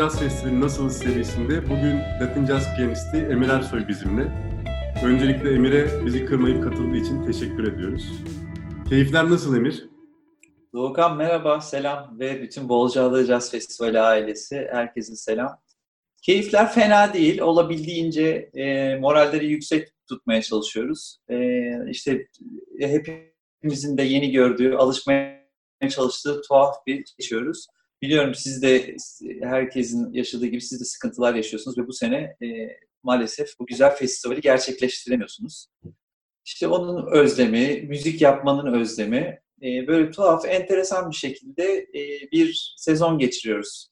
Jazz 0.00 0.20
Festivali 0.20 0.60
Nasıl 0.60 0.90
serisinde 0.90 1.64
bugün 1.64 1.98
Latin 2.20 2.46
Jazz 2.46 2.76
piyanisti 2.76 3.16
Emir 3.16 3.48
Ersoy 3.48 3.88
bizimle. 3.88 4.22
Öncelikle 5.04 5.54
Emir'e 5.54 6.06
bizi 6.06 6.24
kırmayıp 6.24 6.64
katıldığı 6.64 6.96
için 6.96 7.26
teşekkür 7.26 7.72
ediyoruz. 7.72 8.12
Keyifler 8.88 9.30
nasıl 9.30 9.56
Emir? 9.56 9.88
Doğukan 10.72 11.16
merhaba, 11.16 11.60
selam 11.60 12.18
ve 12.18 12.42
bütün 12.42 12.68
Bolcaada 12.68 13.24
Jazz 13.24 13.50
Festivali 13.50 14.00
ailesi. 14.00 14.68
Herkese 14.72 15.16
selam. 15.16 15.60
Keyifler 16.22 16.72
fena 16.72 17.14
değil. 17.14 17.40
Olabildiğince 17.40 18.50
e, 18.54 18.96
moralleri 18.96 19.46
yüksek 19.46 19.88
tutmaya 20.08 20.42
çalışıyoruz. 20.42 21.18
E, 21.28 21.90
işte 21.90 22.26
hepimizin 22.78 23.98
de 23.98 24.02
yeni 24.02 24.30
gördüğü, 24.30 24.74
alışmaya 24.74 25.40
çalıştığı 25.90 26.42
tuhaf 26.42 26.86
bir 26.86 27.04
geçiyoruz. 27.18 27.66
Biliyorum 28.02 28.34
siz 28.34 28.62
de 28.62 28.96
herkesin 29.42 30.12
yaşadığı 30.12 30.46
gibi 30.46 30.60
siz 30.60 30.80
de 30.80 30.84
sıkıntılar 30.84 31.34
yaşıyorsunuz 31.34 31.78
ve 31.78 31.86
bu 31.86 31.92
sene 31.92 32.16
e, 32.16 32.46
maalesef 33.02 33.58
bu 33.58 33.66
güzel 33.66 33.96
festivali 33.96 34.40
gerçekleştiremiyorsunuz. 34.40 35.66
İşte 36.44 36.68
onun 36.68 37.12
özlemi, 37.12 37.82
müzik 37.88 38.20
yapmanın 38.22 38.80
özlemi, 38.80 39.40
e, 39.62 39.86
böyle 39.86 40.10
tuhaf, 40.10 40.44
enteresan 40.44 41.10
bir 41.10 41.16
şekilde 41.16 41.78
e, 41.94 42.30
bir 42.32 42.74
sezon 42.76 43.18
geçiriyoruz. 43.18 43.88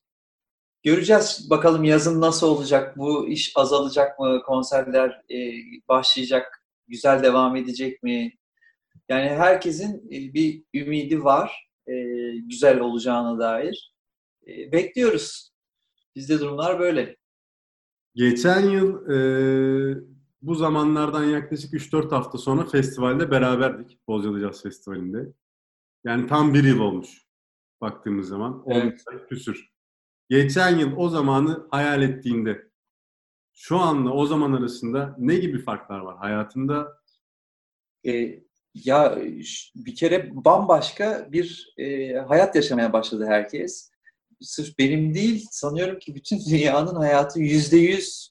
Göreceğiz 0.82 1.46
bakalım 1.50 1.84
yazın 1.84 2.20
nasıl 2.20 2.46
olacak, 2.48 2.98
bu 2.98 3.28
iş 3.28 3.52
azalacak 3.56 4.18
mı, 4.18 4.42
konserler 4.46 5.10
e, 5.10 5.36
başlayacak, 5.88 6.64
güzel 6.88 7.22
devam 7.22 7.56
edecek 7.56 8.02
mi? 8.02 8.32
Yani 9.08 9.28
herkesin 9.28 9.96
e, 10.12 10.34
bir 10.34 10.62
ümidi 10.74 11.24
var, 11.24 11.68
e, 11.86 11.92
güzel 12.36 12.80
olacağına 12.80 13.38
dair. 13.38 13.92
E, 14.48 14.72
bekliyoruz. 14.72 15.52
Bizde 16.16 16.40
durumlar 16.40 16.78
böyle. 16.78 17.16
Geçen 18.14 18.70
yıl 18.70 19.10
e, 19.10 19.18
bu 20.42 20.54
zamanlardan 20.54 21.24
yaklaşık 21.24 21.72
3-4 21.72 22.10
hafta 22.10 22.38
sonra 22.38 22.64
festivalde 22.64 23.30
beraberdik. 23.30 23.98
Bozcaada 24.08 24.40
Jazz 24.40 24.62
Festivali'nde. 24.62 25.32
Yani 26.04 26.26
tam 26.26 26.54
bir 26.54 26.64
yıl 26.64 26.80
olmuş 26.80 27.26
baktığımız 27.80 28.28
zaman. 28.28 28.64
Evet. 28.66 29.04
küsür. 29.28 29.72
Geçen 30.28 30.78
yıl 30.78 30.96
o 30.96 31.08
zamanı 31.08 31.66
hayal 31.70 32.02
ettiğinde 32.02 32.68
şu 33.54 33.76
anla 33.76 34.12
o 34.12 34.26
zaman 34.26 34.52
arasında 34.52 35.16
ne 35.18 35.36
gibi 35.36 35.58
farklar 35.58 35.98
var 35.98 36.16
hayatında? 36.16 37.02
E, 38.06 38.40
ya 38.74 39.18
bir 39.74 39.96
kere 39.96 40.44
bambaşka 40.44 41.28
bir 41.32 41.74
e, 41.76 42.12
hayat 42.14 42.56
yaşamaya 42.56 42.92
başladı 42.92 43.26
herkes. 43.26 43.90
Sırf 44.40 44.78
benim 44.78 45.14
değil, 45.14 45.46
sanıyorum 45.50 45.98
ki 45.98 46.14
bütün 46.14 46.40
dünyanın 46.50 46.94
hayatı 46.94 47.40
yüzde 47.40 47.76
yüz 47.76 48.30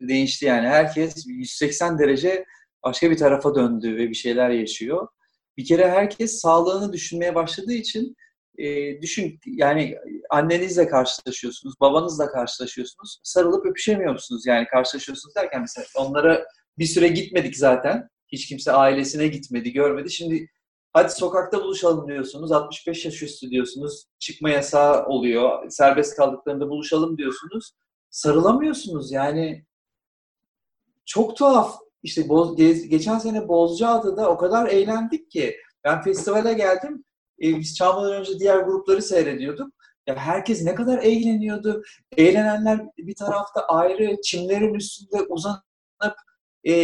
değişti 0.00 0.44
yani. 0.44 0.68
Herkes 0.68 1.26
180 1.26 1.98
derece 1.98 2.44
başka 2.84 3.10
bir 3.10 3.16
tarafa 3.16 3.54
döndü 3.54 3.96
ve 3.96 4.08
bir 4.08 4.14
şeyler 4.14 4.50
yaşıyor 4.50 5.08
bir 5.58 5.64
kere 5.64 5.90
herkes 5.90 6.40
sağlığını 6.40 6.92
düşünmeye 6.92 7.34
başladığı 7.34 7.72
için 7.72 8.16
e, 8.58 9.00
düşün 9.02 9.40
yani 9.46 9.98
annenizle 10.30 10.88
karşılaşıyorsunuz, 10.88 11.74
babanızla 11.80 12.30
karşılaşıyorsunuz, 12.30 13.20
sarılıp 13.22 13.66
öpüşemiyorsunuz 13.66 14.46
yani 14.46 14.66
karşılaşıyorsunuz 14.66 15.34
derken 15.34 15.60
mesela 15.60 15.86
onlara 15.96 16.44
bir 16.78 16.86
süre 16.86 17.08
gitmedik 17.08 17.56
zaten. 17.56 18.08
Hiç 18.28 18.46
kimse 18.46 18.72
ailesine 18.72 19.26
gitmedi, 19.26 19.72
görmedi. 19.72 20.10
Şimdi 20.10 20.48
hadi 20.98 21.12
sokakta 21.12 21.62
buluşalım 21.64 22.08
diyorsunuz. 22.08 22.52
65 22.52 23.04
yaş 23.04 23.22
üstü 23.22 23.50
diyorsunuz. 23.50 24.04
Çıkma 24.18 24.50
yasağı 24.50 25.06
oluyor. 25.06 25.70
Serbest 25.70 26.16
kaldıklarında 26.16 26.68
buluşalım 26.68 27.18
diyorsunuz. 27.18 27.72
Sarılamıyorsunuz 28.10 29.12
yani. 29.12 29.64
Çok 31.06 31.36
tuhaf 31.36 31.78
işte 32.02 32.22
geçen 32.88 33.18
sene 33.18 33.48
Bozcaada'da 33.48 34.30
o 34.30 34.36
kadar 34.36 34.68
eğlendik 34.68 35.30
ki 35.30 35.56
ben 35.84 36.02
festivale 36.02 36.52
geldim. 36.52 37.04
E, 37.42 37.58
biz 37.58 37.76
çalmadan 37.76 38.12
önce 38.12 38.38
diğer 38.38 38.58
grupları 38.58 39.02
seyrediyorduk. 39.02 39.72
Ya 40.06 40.16
herkes 40.16 40.62
ne 40.62 40.74
kadar 40.74 40.98
eğleniyordu. 40.98 41.82
Eğlenenler 42.16 42.80
bir 42.98 43.14
tarafta 43.14 43.60
ayrı 43.60 44.16
çimlerin 44.24 44.74
üstünde 44.74 45.22
uzanıp 45.22 45.62
e, 46.64 46.74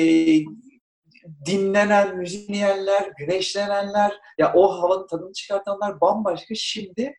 dinlenen, 1.47 2.17
müzik 2.17 2.49
dinleyenler, 2.49 3.12
güneşlenenler, 3.19 4.21
ya 4.39 4.53
o 4.55 4.83
havanın 4.83 5.07
tadını 5.07 5.33
çıkartanlar 5.33 6.01
bambaşka. 6.01 6.55
Şimdi 6.55 7.15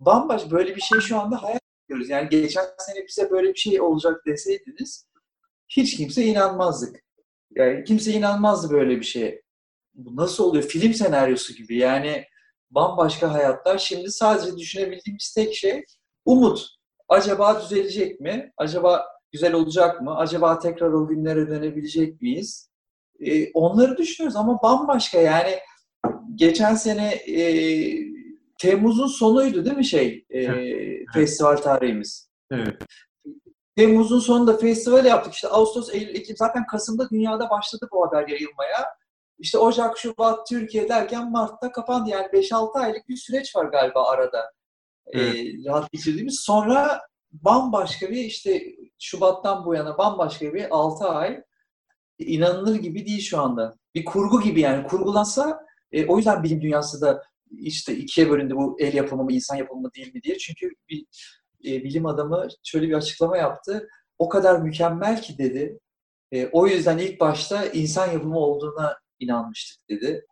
bambaşka 0.00 0.50
böyle 0.50 0.76
bir 0.76 0.80
şey 0.80 1.00
şu 1.00 1.20
anda 1.20 1.42
hayal 1.42 1.58
ediyoruz. 1.86 2.10
Yani 2.10 2.28
geçen 2.28 2.64
sene 2.78 3.06
bize 3.08 3.30
böyle 3.30 3.48
bir 3.48 3.58
şey 3.58 3.80
olacak 3.80 4.26
deseydiniz 4.26 5.08
hiç 5.68 5.96
kimse 5.96 6.24
inanmazdık. 6.24 7.04
Yani 7.56 7.84
kimse 7.84 8.12
inanmazdı 8.12 8.74
böyle 8.74 8.96
bir 8.96 9.04
şeye. 9.04 9.42
Bu 9.94 10.16
nasıl 10.16 10.44
oluyor? 10.44 10.64
Film 10.64 10.94
senaryosu 10.94 11.54
gibi. 11.54 11.76
Yani 11.76 12.24
bambaşka 12.70 13.32
hayatlar. 13.32 13.78
Şimdi 13.78 14.10
sadece 14.10 14.56
düşünebildiğimiz 14.56 15.34
tek 15.34 15.54
şey 15.54 15.84
umut. 16.24 16.66
Acaba 17.08 17.62
düzelecek 17.62 18.20
mi? 18.20 18.52
Acaba 18.56 19.06
güzel 19.32 19.52
olacak 19.52 20.02
mı? 20.02 20.16
Acaba 20.16 20.58
tekrar 20.58 20.92
o 20.92 21.08
günlere 21.08 21.48
dönebilecek 21.48 22.22
miyiz? 22.22 22.67
Ee, 23.20 23.52
onları 23.52 23.96
düşünüyoruz 23.96 24.36
ama 24.36 24.62
bambaşka 24.62 25.18
yani 25.18 25.58
geçen 26.34 26.74
sene 26.74 27.08
e, 27.08 27.44
Temmuz'un 28.58 29.06
sonuydu 29.06 29.64
değil 29.64 29.76
mi 29.76 29.84
şey 29.84 30.26
e, 30.30 30.38
evet. 30.38 31.06
festival 31.14 31.56
tarihimiz? 31.56 32.30
Evet. 32.50 32.76
Temmuz'un 33.76 34.20
sonunda 34.20 34.56
festival 34.56 35.04
yaptık. 35.04 35.34
İşte 35.34 35.48
Ağustos, 35.48 35.94
Eylül, 35.94 36.14
Ekim 36.14 36.36
zaten 36.36 36.66
Kasım'da 36.66 37.10
dünyada 37.10 37.50
başladı 37.50 37.88
bu 37.92 38.06
haber 38.06 38.28
yayılmaya. 38.28 38.98
İşte 39.38 39.58
Ocak, 39.58 39.98
Şubat, 39.98 40.46
Türkiye 40.46 40.88
derken 40.88 41.30
Mart'ta 41.30 41.72
kapandı. 41.72 42.10
Yani 42.10 42.26
5-6 42.26 42.78
aylık 42.78 43.08
bir 43.08 43.16
süreç 43.16 43.56
var 43.56 43.64
galiba 43.64 44.08
arada. 44.08 44.52
Ee, 45.06 45.20
evet. 45.20 45.36
E, 45.36 45.68
rahat 45.68 45.92
geçirdiğimiz. 45.92 46.40
Sonra 46.40 47.00
bambaşka 47.32 48.10
bir 48.10 48.24
işte 48.24 48.62
Şubat'tan 48.98 49.64
bu 49.64 49.74
yana 49.74 49.98
bambaşka 49.98 50.54
bir 50.54 50.66
6 50.70 51.08
ay 51.08 51.42
inanılır 52.18 52.76
gibi 52.76 53.06
değil 53.06 53.20
şu 53.20 53.40
anda. 53.40 53.76
Bir 53.94 54.04
kurgu 54.04 54.40
gibi 54.40 54.60
yani 54.60 54.86
kurgulansa 54.86 55.60
e, 55.92 56.06
o 56.06 56.16
yüzden 56.16 56.42
bilim 56.42 56.62
dünyası 56.62 57.00
da 57.00 57.22
işte 57.50 57.96
ikiye 57.96 58.30
bölündü 58.30 58.56
bu 58.56 58.76
el 58.80 58.94
yapımı 58.94 59.24
mı 59.24 59.32
insan 59.32 59.56
yapımı 59.56 59.80
mı 59.80 59.90
değil 59.96 60.14
mi 60.14 60.22
diye. 60.22 60.38
Çünkü 60.38 60.70
bir 60.88 61.06
e, 61.64 61.84
bilim 61.84 62.06
adamı 62.06 62.48
şöyle 62.64 62.88
bir 62.88 62.94
açıklama 62.94 63.36
yaptı. 63.36 63.88
O 64.18 64.28
kadar 64.28 64.60
mükemmel 64.60 65.22
ki 65.22 65.38
dedi. 65.38 65.78
E, 66.32 66.46
o 66.46 66.66
yüzden 66.66 66.98
ilk 66.98 67.20
başta 67.20 67.64
insan 67.66 68.12
yapımı 68.12 68.38
olduğuna 68.38 68.98
inanmıştık 69.20 69.88
dedi. 69.88 70.26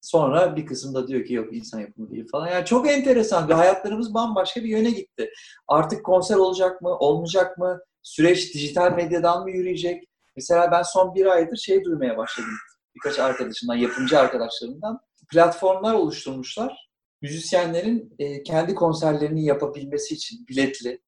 Sonra 0.00 0.56
bir 0.56 0.66
kısım 0.66 0.94
da 0.94 1.08
diyor 1.08 1.24
ki 1.24 1.34
yok 1.34 1.54
insan 1.54 1.80
yapımı 1.80 2.10
değil 2.10 2.28
falan. 2.32 2.48
Yani 2.48 2.64
çok 2.64 2.88
enteresan 2.88 3.48
ve 3.48 3.54
hayatlarımız 3.54 4.14
bambaşka 4.14 4.64
bir 4.64 4.68
yöne 4.68 4.90
gitti. 4.90 5.30
Artık 5.68 6.04
konser 6.04 6.36
olacak 6.36 6.82
mı, 6.82 6.98
olmayacak 6.98 7.58
mı? 7.58 7.80
Süreç 8.02 8.54
dijital 8.54 8.92
medyadan 8.92 9.42
mı 9.42 9.50
yürüyecek? 9.50 10.09
Mesela 10.36 10.70
ben 10.72 10.82
son 10.82 11.14
bir 11.14 11.26
aydır 11.26 11.56
şey 11.56 11.84
duymaya 11.84 12.16
başladım. 12.16 12.52
Birkaç 12.94 13.18
arkadaşımdan, 13.18 13.76
yapımcı 13.76 14.18
arkadaşlarımdan. 14.18 15.00
Platformlar 15.32 15.94
oluşturmuşlar 15.94 16.90
müzisyenlerin 17.22 18.14
e, 18.18 18.42
kendi 18.42 18.74
konserlerini 18.74 19.44
yapabilmesi 19.44 20.14
için 20.14 20.46
biletli, 20.48 21.00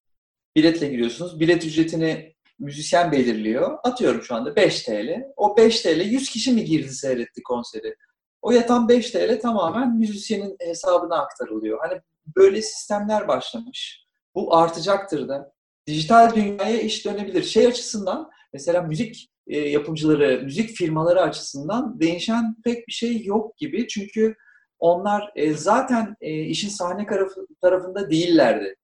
biletle 0.56 0.88
giriyorsunuz. 0.88 1.40
Bilet 1.40 1.64
ücretini 1.64 2.34
müzisyen 2.58 3.12
belirliyor. 3.12 3.78
Atıyorum 3.84 4.22
şu 4.22 4.34
anda 4.34 4.56
5 4.56 4.82
TL. 4.82 5.22
O 5.36 5.56
5 5.56 5.80
TL 5.80 6.00
100 6.00 6.30
kişi 6.30 6.52
mi 6.52 6.64
girdi 6.64 6.92
seyretti 6.92 7.42
konseri? 7.42 7.96
O 8.42 8.52
yatan 8.52 8.88
5 8.88 9.10
TL 9.10 9.40
tamamen 9.40 9.96
müzisyenin 9.96 10.56
hesabına 10.60 11.22
aktarılıyor. 11.22 11.78
Hani 11.80 12.00
böyle 12.36 12.62
sistemler 12.62 13.28
başlamış. 13.28 14.06
Bu 14.34 14.56
artacaktır 14.56 15.28
da. 15.28 15.52
Dijital 15.86 16.34
dünyaya 16.34 16.80
iş 16.80 17.04
dönebilir. 17.04 17.42
Şey 17.42 17.66
açısından 17.66 18.30
mesela 18.52 18.82
müzik 18.82 19.30
e, 19.46 19.58
yapımcıları, 19.58 20.42
müzik 20.44 20.70
firmaları 20.70 21.20
açısından 21.20 22.00
değişen 22.00 22.56
pek 22.64 22.88
bir 22.88 22.92
şey 22.92 23.24
yok 23.24 23.56
gibi. 23.56 23.88
Çünkü 23.88 24.36
onlar 24.78 25.32
e, 25.36 25.54
zaten 25.54 26.16
e, 26.20 26.40
işin 26.40 26.68
sahne 26.68 27.06
tarafı, 27.06 27.46
tarafında 27.62 28.10
değillerdi. 28.10 28.76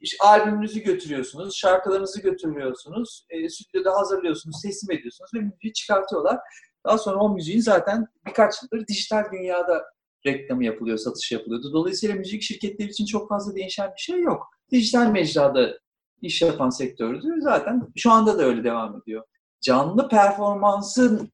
İşte, 0.00 0.16
albümünüzü 0.24 0.80
götürüyorsunuz, 0.80 1.56
şarkılarınızı 1.56 2.22
götürüyorsunuz, 2.22 3.26
e, 3.30 3.48
stüdyoda 3.48 3.96
hazırlıyorsunuz, 3.98 4.62
teslim 4.62 4.98
ediyorsunuz 4.98 5.30
ve 5.34 5.38
müziği 5.38 5.72
çıkartıyorlar. 5.72 6.38
Daha 6.86 6.98
sonra 6.98 7.18
o 7.18 7.34
müziğin 7.34 7.60
zaten 7.60 8.06
birkaç 8.26 8.54
yıldır 8.62 8.86
dijital 8.86 9.24
dünyada 9.32 9.84
reklamı 10.26 10.64
yapılıyor, 10.64 10.98
satış 10.98 11.32
yapılıyordu. 11.32 11.72
Dolayısıyla 11.72 12.14
müzik 12.14 12.42
şirketleri 12.42 12.88
için 12.88 13.06
çok 13.06 13.28
fazla 13.28 13.54
değişen 13.54 13.90
bir 13.96 14.00
şey 14.02 14.20
yok. 14.20 14.46
Dijital 14.70 15.10
mecrada 15.10 15.78
iş 16.24 16.42
yapan 16.42 16.70
sektördü. 16.70 17.28
Zaten 17.40 17.82
şu 17.96 18.10
anda 18.10 18.38
da 18.38 18.42
öyle 18.42 18.64
devam 18.64 19.00
ediyor. 19.02 19.24
Canlı 19.60 20.08
performansın 20.08 21.32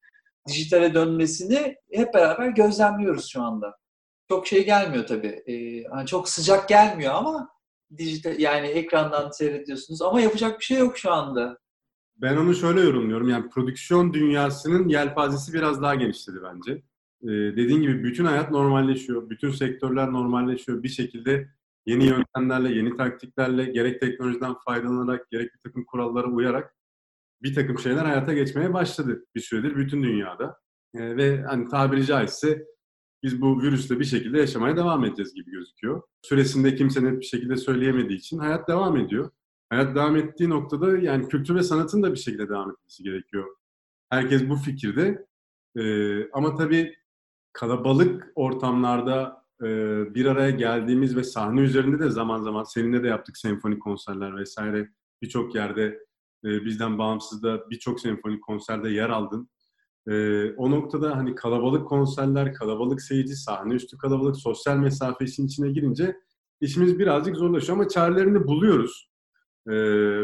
dijitale 0.49 0.95
dönmesini 0.95 1.77
hep 1.93 2.15
beraber 2.15 2.49
gözlemliyoruz 2.49 3.29
şu 3.29 3.43
anda 3.43 3.77
çok 4.31 4.47
şey 4.47 4.65
gelmiyor 4.65 5.07
tabii. 5.07 5.43
Ee, 5.47 5.85
hani 5.91 6.07
çok 6.07 6.29
sıcak 6.29 6.69
gelmiyor 6.69 7.15
ama 7.15 7.49
dijital 7.99 8.39
yani 8.39 8.67
ekrandan 8.67 9.31
seyrediyorsunuz 9.31 10.03
ama 10.03 10.21
yapacak 10.21 10.61
bir 10.61 10.65
şey 10.65 10.79
yok 10.79 10.99
şu 10.99 11.13
anda. 11.13 11.59
Ben 12.17 12.37
onu 12.37 12.55
şöyle 12.55 12.81
yorumluyorum. 12.81 13.29
Yani 13.29 13.49
prodüksiyon 13.49 14.15
dünyasının 14.15 14.89
yelpazesi 14.89 15.53
biraz 15.53 15.83
daha 15.83 15.95
genişledi 15.95 16.39
bence. 16.43 16.73
Ee, 17.23 17.57
dediğin 17.57 17.83
gibi 17.83 18.05
bütün 18.05 18.25
hayat 18.25 18.51
normalleşiyor. 18.51 19.31
Bütün 19.31 19.51
sektörler 19.51 20.13
normalleşiyor. 20.13 20.83
Bir 20.83 20.89
şekilde 20.89 21.49
yeni 21.87 22.07
yöntemlerle, 22.07 22.73
yeni 22.73 22.97
taktiklerle, 22.97 23.65
gerek 23.65 24.01
teknolojiden 24.01 24.55
faydalanarak, 24.65 25.31
gerek 25.31 25.55
bir 25.55 25.61
takım 25.65 25.85
kurallara 25.85 26.27
uyarak 26.27 26.75
bir 27.43 27.55
takım 27.55 27.79
şeyler 27.79 28.05
hayata 28.05 28.33
geçmeye 28.33 28.75
başladı 28.75 29.25
bir 29.35 29.41
süredir 29.41 29.77
bütün 29.77 30.03
dünyada. 30.03 30.61
Ee, 30.95 31.17
ve 31.17 31.43
hani 31.43 31.69
tabiri 31.69 32.07
caizse 32.07 32.67
biz 33.23 33.41
bu 33.41 33.63
virüsle 33.63 34.01
bir 34.01 34.05
şekilde 34.05 34.39
yaşamaya 34.39 34.77
devam 34.77 35.05
edeceğiz 35.05 35.35
gibi 35.35 35.51
gözüküyor. 35.51 36.03
Süresinde 36.23 36.75
kimse 36.75 37.05
net 37.05 37.21
bir 37.21 37.27
şekilde 37.27 37.57
söyleyemediği 37.57 38.19
için 38.19 38.39
hayat 38.39 38.69
devam 38.69 38.97
ediyor. 38.97 39.31
Hayat 39.71 39.97
devam 39.97 40.17
ettiği 40.17 40.49
noktada 40.49 40.99
yani 40.99 41.29
kültür 41.29 41.55
ve 41.55 41.63
sanatın 41.63 42.03
da 42.03 42.13
bir 42.13 42.19
şekilde 42.19 42.49
devam 42.49 42.71
etmesi 42.71 43.03
gerekiyor. 43.03 43.57
Herkes 44.11 44.49
bu 44.49 44.57
fikirde. 44.57 45.27
Ee, 45.77 46.31
ama 46.31 46.55
tabii 46.55 46.97
kalabalık 47.53 48.33
ortamlarda 48.35 49.40
e, 49.40 49.40
bir 50.15 50.27
araya 50.27 50.51
geldiğimiz 50.51 51.17
ve 51.17 51.25
sahne 51.25 51.61
üzerinde 51.61 51.99
de 51.99 52.11
zaman 52.11 52.43
zaman 52.43 52.65
seninle 52.65 53.03
de 53.03 53.09
yaptık 53.09 53.37
senfonik 53.37 53.83
konserler 53.83 54.37
vesaire. 54.37 54.89
Birçok 55.23 55.55
yerde 55.55 55.99
e, 56.45 56.65
bizden 56.65 56.99
bağımsız 56.99 57.43
da 57.43 57.71
birçok 57.71 58.01
senfonik 58.01 58.43
konserde 58.43 58.91
yer 58.91 59.11
aldın. 59.11 59.51
E, 60.09 60.45
o 60.51 60.71
noktada 60.71 61.17
hani 61.17 61.35
kalabalık 61.35 61.89
konserler, 61.89 62.55
kalabalık 62.55 63.03
seyirci, 63.03 63.37
sahne 63.37 63.75
üstü 63.75 63.99
kalabalık, 63.99 64.37
sosyal 64.37 64.77
mesafe 64.77 65.25
işin 65.25 65.47
içine 65.47 65.71
girince 65.71 66.17
işimiz 66.61 66.99
birazcık 66.99 67.37
zorlaşıyor 67.37 67.79
ama 67.79 67.89
çarelerini 67.89 68.47
buluyoruz. 68.47 69.11
E, 69.67 69.73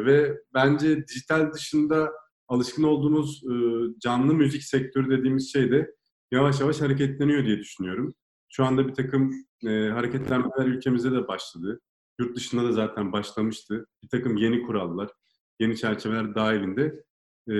ve 0.04 0.38
bence 0.54 1.06
dijital 1.08 1.52
dışında 1.52 2.12
alışkın 2.48 2.82
olduğumuz 2.82 3.42
e, 3.44 3.54
canlı 4.00 4.34
müzik 4.34 4.62
sektörü 4.62 5.18
dediğimiz 5.18 5.52
şey 5.52 5.70
de 5.70 5.94
yavaş 6.32 6.60
yavaş 6.60 6.80
hareketleniyor 6.80 7.44
diye 7.44 7.58
düşünüyorum. 7.58 8.14
Şu 8.48 8.64
anda 8.64 8.88
bir 8.88 8.94
takım 8.94 9.32
e, 9.66 9.88
hareketlenmeler 9.88 10.66
ülkemizde 10.66 11.12
de 11.12 11.28
başladı. 11.28 11.80
Yurt 12.20 12.36
dışında 12.36 12.64
da 12.64 12.72
zaten 12.72 13.12
başlamıştı. 13.12 13.86
Bir 14.02 14.08
takım 14.08 14.36
yeni 14.36 14.62
kurallar, 14.62 15.10
yeni 15.60 15.76
çerçeveler 15.76 16.34
dahilinde. 16.34 17.04
E, 17.50 17.54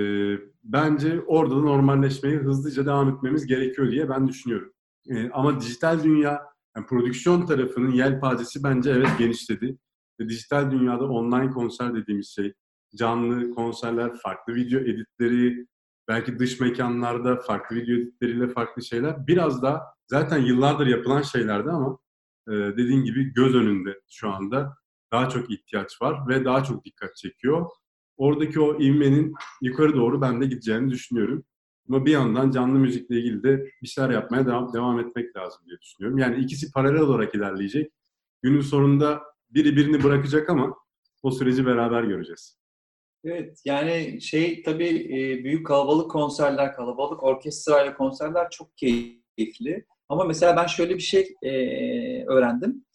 bence 0.63 1.21
orada 1.27 1.55
da 1.55 1.59
normalleşmeye 1.59 2.37
hızlıca 2.37 2.85
devam 2.85 3.09
etmemiz 3.09 3.45
gerekiyor 3.45 3.91
diye 3.91 4.09
ben 4.09 4.27
düşünüyorum. 4.27 4.73
E, 5.09 5.29
ama 5.29 5.61
dijital 5.61 6.03
dünya, 6.03 6.43
yani 6.75 6.85
prodüksiyon 6.85 7.45
tarafının 7.45 7.91
yelpazesi 7.91 8.63
bence 8.63 8.91
evet 8.91 9.09
genişledi. 9.19 9.77
Ve 10.19 10.29
dijital 10.29 10.71
dünyada 10.71 11.07
online 11.07 11.51
konser 11.51 11.95
dediğimiz 11.95 12.27
şey, 12.35 12.53
canlı 12.95 13.51
konserler, 13.51 14.15
farklı 14.23 14.55
video 14.55 14.79
editleri, 14.79 15.67
belki 16.07 16.39
dış 16.39 16.59
mekanlarda 16.59 17.35
farklı 17.35 17.75
video 17.75 17.95
editleriyle 17.95 18.47
farklı 18.47 18.83
şeyler. 18.83 19.27
Biraz 19.27 19.61
da 19.61 19.83
zaten 20.07 20.37
yıllardır 20.37 20.87
yapılan 20.87 21.21
şeylerdi 21.21 21.69
ama 21.69 21.97
e, 22.47 22.51
dediğin 22.51 23.03
gibi 23.03 23.33
göz 23.33 23.55
önünde 23.55 23.99
şu 24.09 24.29
anda 24.29 24.77
daha 25.11 25.29
çok 25.29 25.51
ihtiyaç 25.51 26.01
var 26.01 26.27
ve 26.27 26.45
daha 26.45 26.63
çok 26.63 26.85
dikkat 26.85 27.15
çekiyor. 27.15 27.69
Oradaki 28.17 28.59
o 28.59 28.81
ivmenin 28.81 29.33
yukarı 29.61 29.95
doğru 29.95 30.21
ben 30.21 30.41
de 30.41 30.45
gideceğini 30.45 30.91
düşünüyorum. 30.91 31.43
Ama 31.89 32.05
bir 32.05 32.11
yandan 32.11 32.51
canlı 32.51 32.79
müzikle 32.79 33.19
ilgili 33.19 33.43
de 33.43 33.71
bir 33.81 33.87
şeyler 33.87 34.09
yapmaya 34.09 34.45
devam, 34.45 34.73
devam 34.73 34.99
etmek 34.99 35.35
lazım 35.35 35.61
diye 35.65 35.77
düşünüyorum. 35.81 36.17
Yani 36.17 36.43
ikisi 36.43 36.71
paralel 36.71 37.01
olarak 37.01 37.35
ilerleyecek. 37.35 37.91
Günün 38.41 38.61
sonunda 38.61 39.23
biri 39.49 39.75
birini 39.75 40.03
bırakacak 40.03 40.49
ama 40.49 40.75
o 41.23 41.31
süreci 41.31 41.65
beraber 41.65 42.03
göreceğiz. 42.03 42.56
Evet 43.27 43.61
yani 43.65 44.21
şey 44.21 44.63
tabii 44.63 44.87
e, 44.87 45.43
büyük 45.43 45.67
kalabalık 45.67 46.11
konserler, 46.11 46.73
kalabalık 46.73 47.23
orkestrayla 47.23 47.93
konserler 47.93 48.49
çok 48.49 48.77
keyifli. 48.77 49.85
Ama 50.09 50.23
mesela 50.23 50.55
ben 50.57 50.67
şöyle 50.67 50.95
bir 50.95 50.99
şey 50.99 51.35
e, 51.41 51.51
öğrendim. 52.25 52.85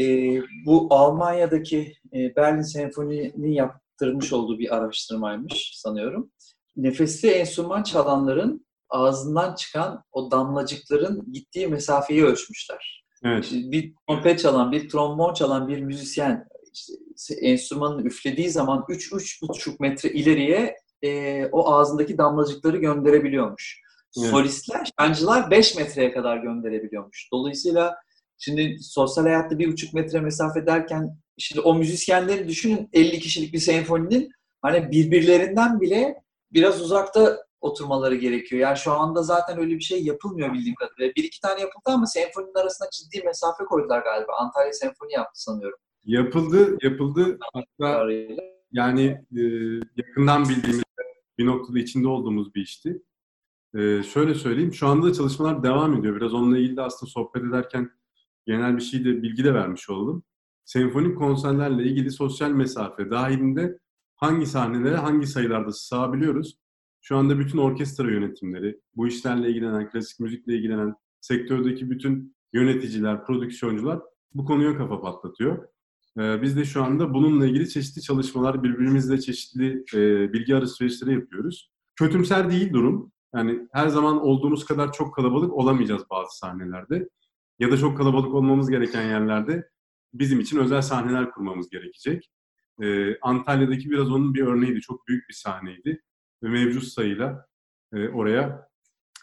E, 0.00 0.36
bu 0.66 0.86
Almanya'daki 0.90 1.92
Berlin 2.12 2.62
Senfoni'nin 2.62 3.52
yaptırmış 3.52 4.32
olduğu 4.32 4.58
bir 4.58 4.76
araştırmaymış 4.76 5.72
sanıyorum. 5.74 6.30
Nefesli 6.76 7.30
enstrüman 7.30 7.82
çalanların 7.82 8.66
ağzından 8.88 9.54
çıkan 9.54 10.04
o 10.12 10.30
damlacıkların 10.30 11.32
gittiği 11.32 11.68
mesafeyi 11.68 12.24
ölçmüşler. 12.24 13.04
Evet. 13.24 13.50
Bir 13.52 13.94
trompet 14.08 14.38
çalan, 14.38 14.72
bir 14.72 14.88
trombon 14.88 15.34
çalan 15.34 15.68
bir 15.68 15.80
müzisyen 15.80 16.48
işte 16.72 17.34
enstrümanını 17.34 18.06
üflediği 18.06 18.50
zaman 18.50 18.84
3-3,5 18.88 19.76
metre 19.80 20.10
ileriye 20.10 20.76
e, 21.02 21.44
o 21.46 21.72
ağzındaki 21.72 22.18
damlacıkları 22.18 22.76
gönderebiliyormuş. 22.76 23.80
Evet. 24.18 24.30
Solistler, 24.30 24.92
şancılar 25.00 25.50
5 25.50 25.76
metreye 25.76 26.12
kadar 26.12 26.36
gönderebiliyormuş. 26.36 27.28
Dolayısıyla 27.32 27.96
şimdi 28.38 28.76
sosyal 28.80 29.24
hayatta 29.24 29.58
bir 29.58 29.72
buçuk 29.72 29.94
metre 29.94 30.20
mesafe 30.20 30.66
derken 30.66 31.16
şimdi 31.38 31.60
o 31.60 31.74
müzisyenleri 31.74 32.48
düşünün 32.48 32.88
50 32.92 33.18
kişilik 33.18 33.52
bir 33.52 33.58
senfoninin 33.58 34.30
hani 34.62 34.90
birbirlerinden 34.90 35.80
bile 35.80 36.14
biraz 36.52 36.80
uzakta 36.80 37.38
oturmaları 37.60 38.14
gerekiyor. 38.14 38.62
Yani 38.62 38.76
şu 38.76 38.92
anda 38.92 39.22
zaten 39.22 39.58
öyle 39.58 39.74
bir 39.74 39.80
şey 39.80 40.04
yapılmıyor 40.04 40.52
bildiğim 40.52 40.74
kadarıyla. 40.74 41.14
Bir 41.16 41.24
iki 41.24 41.40
tane 41.40 41.60
yapıldı 41.60 41.84
ama 41.86 42.06
senfoninin 42.06 42.54
arasında 42.54 42.88
ciddi 42.90 43.24
mesafe 43.24 43.64
koydular 43.64 44.02
galiba. 44.02 44.32
Antalya 44.32 44.72
Senfoni 44.72 45.12
yaptı 45.12 45.42
sanıyorum. 45.42 45.78
Yapıldı, 46.04 46.78
yapıldı. 46.82 47.38
Hatta 47.52 48.06
yani 48.72 49.04
e, 49.36 49.42
yakından 49.96 50.48
bildiğimiz 50.48 50.82
bir 51.38 51.46
noktada 51.46 51.78
içinde 51.78 52.08
olduğumuz 52.08 52.54
bir 52.54 52.62
işti. 52.62 53.02
E, 53.74 54.02
şöyle 54.02 54.34
söyleyeyim, 54.34 54.74
şu 54.74 54.86
anda 54.86 55.12
çalışmalar 55.12 55.62
devam 55.62 55.96
ediyor. 55.96 56.16
Biraz 56.16 56.34
onunla 56.34 56.58
ilgili 56.58 56.76
de 56.76 56.82
aslında 56.82 57.10
sohbet 57.10 57.44
ederken 57.44 57.90
genel 58.46 58.76
bir 58.76 58.82
şey 58.82 59.04
de 59.04 59.22
bilgi 59.22 59.44
de 59.44 59.54
vermiş 59.54 59.90
oldum. 59.90 60.22
Senfonik 60.64 61.18
konserlerle 61.18 61.82
ilgili 61.82 62.10
sosyal 62.10 62.50
mesafe 62.50 63.10
dahilinde 63.10 63.78
hangi 64.16 64.46
sahnelere 64.46 64.96
hangi 64.96 65.26
sayılarda 65.26 65.72
sığabiliyoruz? 65.72 66.58
Şu 67.00 67.16
anda 67.16 67.38
bütün 67.38 67.58
orkestra 67.58 68.10
yönetimleri, 68.10 68.80
bu 68.96 69.08
işlerle 69.08 69.48
ilgilenen, 69.50 69.90
klasik 69.90 70.20
müzikle 70.20 70.54
ilgilenen 70.54 70.94
sektördeki 71.20 71.90
bütün 71.90 72.36
yöneticiler, 72.52 73.24
prodüksiyoncular 73.24 74.00
bu 74.34 74.44
konuya 74.44 74.76
kafa 74.76 75.00
patlatıyor. 75.00 75.68
Ee, 76.18 76.42
biz 76.42 76.56
de 76.56 76.64
şu 76.64 76.84
anda 76.84 77.14
bununla 77.14 77.46
ilgili 77.46 77.68
çeşitli 77.68 78.02
çalışmalar, 78.02 78.62
birbirimizle 78.62 79.20
çeşitli 79.20 79.84
e, 79.94 80.32
bilgi 80.32 80.56
alışverişleri 80.56 81.12
yapıyoruz. 81.12 81.70
Kötümser 81.96 82.50
değil 82.50 82.72
durum. 82.72 83.12
Yani 83.34 83.68
her 83.72 83.88
zaman 83.88 84.20
olduğumuz 84.20 84.64
kadar 84.64 84.92
çok 84.92 85.14
kalabalık 85.14 85.52
olamayacağız 85.52 86.02
bazı 86.10 86.38
sahnelerde. 86.38 87.08
Ya 87.58 87.72
da 87.72 87.76
çok 87.76 87.96
kalabalık 87.98 88.34
olmamız 88.34 88.70
gereken 88.70 89.02
yerlerde 89.02 89.68
bizim 90.14 90.40
için 90.40 90.58
özel 90.58 90.82
sahneler 90.82 91.30
kurmamız 91.30 91.70
gerekecek. 91.70 92.30
Ee, 92.82 93.18
Antalya'daki 93.22 93.90
biraz 93.90 94.10
onun 94.10 94.34
bir 94.34 94.42
örneğiydi. 94.42 94.80
Çok 94.80 95.08
büyük 95.08 95.28
bir 95.28 95.34
sahneydi. 95.34 96.02
Ve 96.42 96.48
mevcut 96.48 96.84
sayıyla 96.84 97.46
e, 97.94 98.08
oraya 98.08 98.68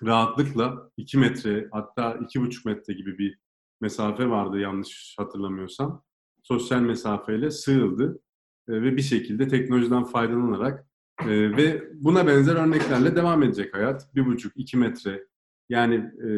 rahatlıkla 0.04 0.92
2 0.98 1.18
metre 1.18 1.68
hatta 1.72 2.12
2,5 2.12 2.68
metre 2.68 2.94
gibi 2.94 3.18
bir 3.18 3.40
mesafe 3.82 4.30
vardı 4.30 4.60
yanlış 4.60 5.16
hatırlamıyorsam 5.18 6.04
sosyal 6.48 6.82
mesafeyle 6.82 7.52
sığıldı 7.52 8.20
e, 8.68 8.74
ve 8.74 8.98
bir 8.98 9.02
şekilde 9.02 9.48
teknolojiden 9.48 10.04
faydalanarak 10.04 10.88
e, 11.22 11.58
ve 11.58 11.84
buna 11.94 12.28
benzer 12.28 12.56
örneklerle 12.56 13.16
devam 13.16 13.44
edecek 13.44 13.74
hayat. 13.76 14.16
Bir 14.16 14.26
buçuk, 14.26 14.54
iki 14.56 14.78
metre. 14.78 15.28
Yani 15.70 15.96
e, 15.96 16.30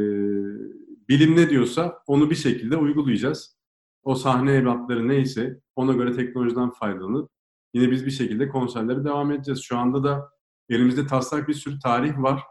bilim 1.09 1.35
ne 1.35 1.49
diyorsa 1.49 2.03
onu 2.07 2.29
bir 2.29 2.35
şekilde 2.35 2.77
uygulayacağız. 2.77 3.59
O 4.03 4.15
sahne 4.15 4.51
evlatları 4.51 5.07
neyse 5.07 5.59
ona 5.75 5.93
göre 5.93 6.13
teknolojiden 6.13 6.69
faydalanıp 6.69 7.29
yine 7.73 7.91
biz 7.91 8.05
bir 8.05 8.11
şekilde 8.11 8.49
konserlere 8.49 9.03
devam 9.03 9.31
edeceğiz. 9.31 9.61
Şu 9.63 9.77
anda 9.77 10.03
da 10.03 10.29
elimizde 10.69 11.07
taslak 11.07 11.47
bir 11.47 11.53
sürü 11.53 11.79
tarih 11.79 12.17
var. 12.17 12.43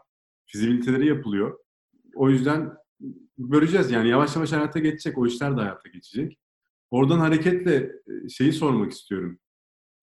Fizibiliteleri 0.45 1.07
yapılıyor. 1.07 1.59
O 2.15 2.29
yüzden 2.29 2.73
göreceğiz 3.37 3.91
yani 3.91 4.09
yavaş 4.09 4.35
yavaş 4.35 4.51
hayata 4.51 4.79
geçecek. 4.79 5.17
O 5.17 5.27
işler 5.27 5.57
de 5.57 5.61
hayata 5.61 5.89
geçecek. 5.89 6.39
Oradan 6.91 7.19
hareketle 7.19 7.75
e, 7.75 8.29
şeyi 8.29 8.53
sormak 8.53 8.91
istiyorum. 8.91 9.39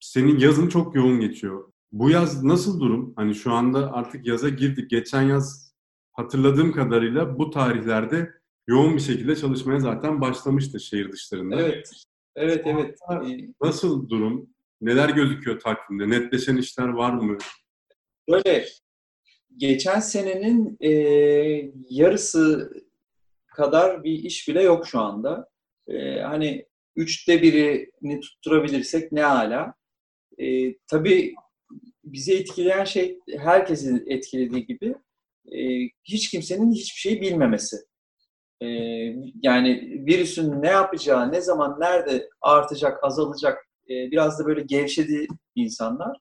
Senin 0.01 0.39
yazın 0.39 0.69
çok 0.69 0.95
yoğun 0.95 1.21
geçiyor. 1.21 1.73
Bu 1.93 2.11
yaz 2.11 2.45
nasıl 2.45 2.81
durum? 2.81 3.13
Hani 3.17 3.35
şu 3.35 3.53
anda 3.53 3.93
artık 3.93 4.27
yaza 4.27 4.49
girdik. 4.49 4.91
Geçen 4.91 5.23
yaz 5.23 5.75
hatırladığım 6.13 6.73
kadarıyla 6.73 7.39
bu 7.39 7.51
tarihlerde 7.51 8.31
yoğun 8.67 8.97
bir 8.97 9.01
şekilde 9.01 9.37
çalışmaya 9.37 9.81
zaten 9.81 10.21
başlamıştı 10.21 10.81
şehir 10.81 11.13
dışlarında. 11.13 11.61
Evet. 11.61 11.91
Evet, 12.37 12.63
evet. 12.67 12.99
Nasıl 13.63 14.09
durum? 14.09 14.51
Neler 14.81 15.09
gözüküyor 15.09 15.61
takvimde? 15.61 16.11
Netleşen 16.11 16.57
işler 16.57 16.89
var 16.89 17.13
mı? 17.13 17.39
Böyle 18.31 18.67
geçen 19.57 20.01
senenin 20.01 20.77
e, 20.81 20.91
yarısı 21.91 22.73
kadar 23.47 24.05
bir 24.05 24.13
iş 24.13 24.49
bile 24.49 24.63
yok 24.63 24.87
şu 24.87 25.01
anda. 25.01 25.49
E, 25.89 26.21
hani 26.21 26.67
üçte 26.97 27.43
birini 27.43 28.21
tutturabilirsek 28.21 29.13
ne 29.13 29.23
hala. 29.23 29.75
E, 30.39 30.75
tabii 30.91 31.35
bizi 32.05 32.35
etkileyen 32.35 32.85
şey 32.85 33.19
herkesin 33.39 34.05
etkilediği 34.07 34.67
gibi 34.67 34.95
e, 35.53 35.59
hiç 36.05 36.31
kimsenin 36.31 36.73
hiçbir 36.73 37.01
şeyi 37.01 37.21
bilmemesi. 37.21 37.77
E, 38.61 38.67
yani 39.43 40.03
virüsün 40.07 40.63
ne 40.63 40.69
yapacağı, 40.69 41.33
ne 41.33 41.41
zaman, 41.41 41.81
nerede 41.81 42.29
artacak, 42.41 43.05
azalacak 43.05 43.69
e, 43.91 44.11
biraz 44.11 44.39
da 44.39 44.47
böyle 44.47 44.63
gevşedi 44.63 45.27
insanlar. 45.55 46.17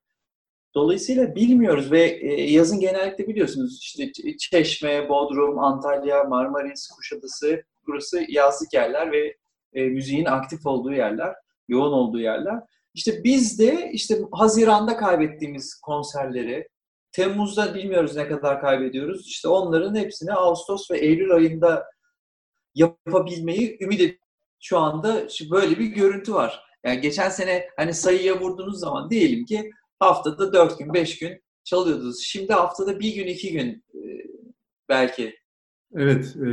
Dolayısıyla 0.75 1.35
bilmiyoruz 1.35 1.91
ve 1.91 2.01
e, 2.01 2.51
yazın 2.51 2.79
genellikle 2.79 3.27
biliyorsunuz 3.27 3.79
işte 3.81 4.11
Çeşme, 4.37 5.09
Bodrum, 5.09 5.59
Antalya, 5.59 6.23
Marmaris, 6.23 6.87
Kuşadası 6.87 7.63
burası 7.87 8.25
yazlık 8.29 8.73
yerler 8.73 9.11
ve 9.11 9.35
e, 9.75 9.83
müziğin 9.83 10.25
aktif 10.25 10.65
olduğu 10.65 10.93
yerler, 10.93 11.35
yoğun 11.67 11.91
olduğu 11.91 12.19
yerler. 12.19 12.59
İşte 12.93 13.23
biz 13.23 13.59
de 13.59 13.89
işte 13.93 14.19
Haziran'da 14.31 14.97
kaybettiğimiz 14.97 15.79
konserleri, 15.81 16.67
Temmuz'da 17.11 17.75
bilmiyoruz 17.75 18.15
ne 18.15 18.27
kadar 18.27 18.61
kaybediyoruz. 18.61 19.27
İşte 19.27 19.47
onların 19.47 19.95
hepsini 19.95 20.33
Ağustos 20.33 20.91
ve 20.91 20.97
Eylül 20.97 21.31
ayında 21.31 21.85
yapabilmeyi 22.75 23.77
ümit 23.81 24.01
ediyoruz. 24.01 24.19
Şu 24.61 24.77
anda 24.77 25.27
böyle 25.51 25.79
bir 25.79 25.85
görüntü 25.85 26.33
var. 26.33 26.63
Yani 26.85 27.01
geçen 27.01 27.29
sene 27.29 27.69
hani 27.77 27.93
sayıya 27.93 28.39
vurduğunuz 28.39 28.79
zaman 28.79 29.09
diyelim 29.09 29.45
ki 29.45 29.71
haftada 29.99 30.53
4 30.53 30.79
gün, 30.79 30.93
5 30.93 31.19
gün 31.19 31.41
çalıyordunuz. 31.63 32.23
Şimdi 32.23 32.53
haftada 32.53 32.99
bir 32.99 33.15
gün, 33.15 33.27
iki 33.27 33.51
gün 33.51 33.83
e, 33.93 33.99
belki. 34.89 35.35
Evet. 35.95 36.35
E, 36.35 36.49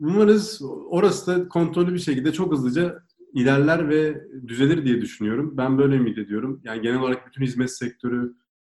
umarız 0.00 0.62
orası 0.88 1.26
da 1.26 1.48
kontrollü 1.48 1.94
bir 1.94 1.98
şekilde 1.98 2.32
çok 2.32 2.52
hızlıca 2.52 3.02
ilerler 3.32 3.88
ve 3.88 4.24
düzelir 4.46 4.84
diye 4.84 5.00
düşünüyorum. 5.00 5.56
Ben 5.56 5.78
böyle 5.78 5.96
ümit 5.96 6.18
ediyorum. 6.18 6.60
Yani 6.64 6.82
genel 6.82 7.00
olarak 7.00 7.26
bütün 7.26 7.44
hizmet 7.44 7.70
sektörü, 7.70 8.34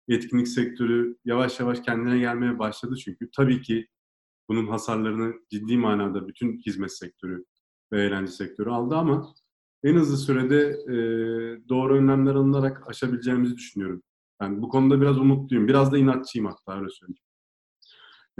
etkinlik 0.07 0.47
sektörü 0.47 1.17
yavaş 1.25 1.59
yavaş 1.59 1.79
kendine 1.81 2.19
gelmeye 2.19 2.59
başladı 2.59 2.95
çünkü. 2.95 3.29
Tabii 3.35 3.61
ki 3.61 3.87
bunun 4.49 4.67
hasarlarını 4.67 5.33
ciddi 5.49 5.77
manada 5.77 6.27
bütün 6.27 6.57
hizmet 6.65 6.97
sektörü 6.97 7.45
ve 7.93 8.03
eğlence 8.03 8.31
sektörü 8.31 8.69
aldı 8.69 8.95
ama 8.95 9.33
en 9.83 9.95
hızlı 9.95 10.17
sürede 10.17 10.59
e, 10.69 10.95
doğru 11.69 11.95
önlemler 11.95 12.35
alınarak 12.35 12.89
aşabileceğimizi 12.89 13.55
düşünüyorum. 13.55 14.03
Yani 14.41 14.61
bu 14.61 14.69
konuda 14.69 15.01
biraz 15.01 15.17
umutluyum. 15.17 15.67
Biraz 15.67 15.91
da 15.91 15.97
inatçıyım 15.97 16.47
hatta 16.47 16.79
öyle 16.79 16.89
söyleyeyim. 16.89 17.23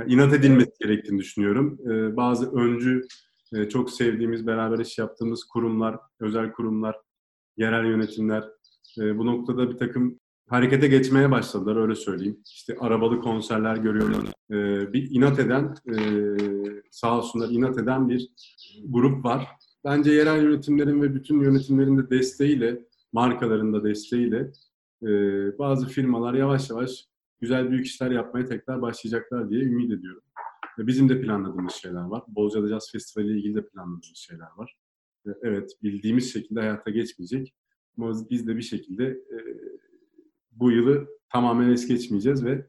Yani 0.02 0.14
inat 0.14 0.34
edilmesi 0.34 0.72
gerektiğini 0.80 1.20
düşünüyorum. 1.20 1.80
E, 1.92 2.18
bazı 2.18 2.52
öncü, 2.52 3.08
e, 3.56 3.70
çok 3.70 3.92
sevdiğimiz, 3.92 4.48
beraber 4.48 4.80
iş 4.80 4.98
yaptığımız 4.98 5.44
kurumlar, 5.44 6.00
özel 6.20 6.52
kurumlar, 6.52 6.96
yerel 7.58 7.86
yönetimler 7.86 8.44
e, 9.00 9.18
bu 9.18 9.26
noktada 9.26 9.70
bir 9.70 9.78
takım 9.78 10.20
harekete 10.50 10.88
geçmeye 10.88 11.32
başladılar 11.32 11.76
öyle 11.82 11.96
söyleyeyim. 11.96 12.40
İşte 12.46 12.78
arabalı 12.80 13.20
konserler 13.20 13.76
görüyorum. 13.76 14.26
E, 14.52 14.94
bir 14.94 15.12
inat 15.12 15.40
eden, 15.40 15.76
e, 15.88 15.96
sağ 16.92 17.18
olsunlar 17.18 17.50
inat 17.50 17.78
eden 17.78 18.10
bir 18.10 18.30
grup 18.84 19.26
var 19.26 19.48
bence 19.86 20.12
yerel 20.12 20.44
yönetimlerin 20.44 21.02
ve 21.02 21.16
bütün 21.16 21.42
yönetimlerin 21.42 21.98
de 21.98 22.10
desteğiyle, 22.10 22.86
markaların 23.14 23.74
da 23.74 23.84
desteğiyle 23.84 24.52
e, 25.04 25.10
bazı 25.60 25.88
firmalar 25.88 26.34
yavaş 26.34 26.70
yavaş 26.70 27.11
güzel 27.42 27.72
büyük 27.72 27.86
işler 27.86 28.12
yapmaya 28.12 28.46
tekrar 28.46 28.82
başlayacaklar 28.82 29.50
diye 29.50 29.62
ümit 29.62 29.92
ediyorum. 29.92 30.24
Bizim 30.78 31.10
de 31.10 31.22
planladığımız 31.22 31.74
şeyler 31.74 32.04
var. 32.04 32.24
Bozcaada 32.28 32.68
Jazz 32.68 32.92
Festivali 32.92 33.28
ile 33.28 33.38
ilgili 33.38 33.56
de 33.56 33.68
planladığımız 33.68 34.18
şeyler 34.18 34.48
var. 34.58 34.78
Evet, 35.42 35.72
bildiğimiz 35.84 36.34
şekilde 36.34 36.60
hayata 36.60 36.92
geçmeyecek. 36.92 37.54
Ama 37.98 38.14
biz 38.30 38.48
de 38.48 38.56
bir 38.56 38.62
şekilde 38.62 39.06
e, 39.06 39.38
bu 40.52 40.72
yılı 40.72 41.08
tamamen 41.30 41.70
es 41.70 41.88
geçmeyeceğiz 41.88 42.46
ve 42.46 42.68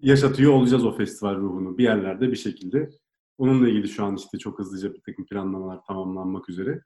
yaşatıyor 0.00 0.52
olacağız 0.52 0.84
o 0.84 0.96
festival 0.96 1.36
ruhunu 1.36 1.78
bir 1.78 1.84
yerlerde 1.84 2.30
bir 2.30 2.36
şekilde. 2.36 2.90
Onunla 3.38 3.68
ilgili 3.68 3.88
şu 3.88 4.04
an 4.04 4.16
işte 4.16 4.38
çok 4.38 4.58
hızlıca 4.58 4.94
bir 4.94 5.00
takım 5.00 5.26
planlamalar 5.26 5.80
tamamlanmak 5.84 6.48
üzere 6.48 6.80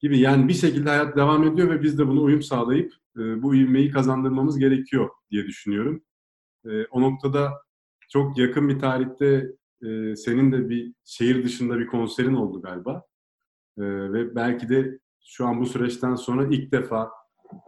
gibi. 0.00 0.18
Yani 0.18 0.48
bir 0.48 0.54
şekilde 0.54 0.88
hayat 0.88 1.16
devam 1.16 1.44
ediyor 1.44 1.70
ve 1.70 1.82
biz 1.82 1.98
de 1.98 2.08
bunu 2.08 2.22
uyum 2.22 2.42
sağlayıp 2.42 2.92
e, 3.16 3.42
bu 3.42 3.54
ivmeyi 3.54 3.90
kazandırmamız 3.90 4.58
gerekiyor 4.58 5.10
diye 5.30 5.46
düşünüyorum. 5.46 6.02
E, 6.70 6.86
o 6.90 7.00
noktada 7.00 7.52
çok 8.08 8.38
yakın 8.38 8.68
bir 8.68 8.78
tarihte 8.78 9.52
e, 9.82 10.16
senin 10.16 10.52
de 10.52 10.68
bir 10.68 10.92
şehir 11.04 11.44
dışında 11.44 11.78
bir 11.78 11.86
konserin 11.86 12.34
oldu 12.34 12.62
galiba. 12.62 13.02
E, 13.78 13.82
ve 13.84 14.34
belki 14.34 14.68
de 14.68 14.98
şu 15.26 15.46
an 15.46 15.60
bu 15.60 15.66
süreçten 15.66 16.14
sonra 16.14 16.46
ilk 16.46 16.72
defa 16.72 17.10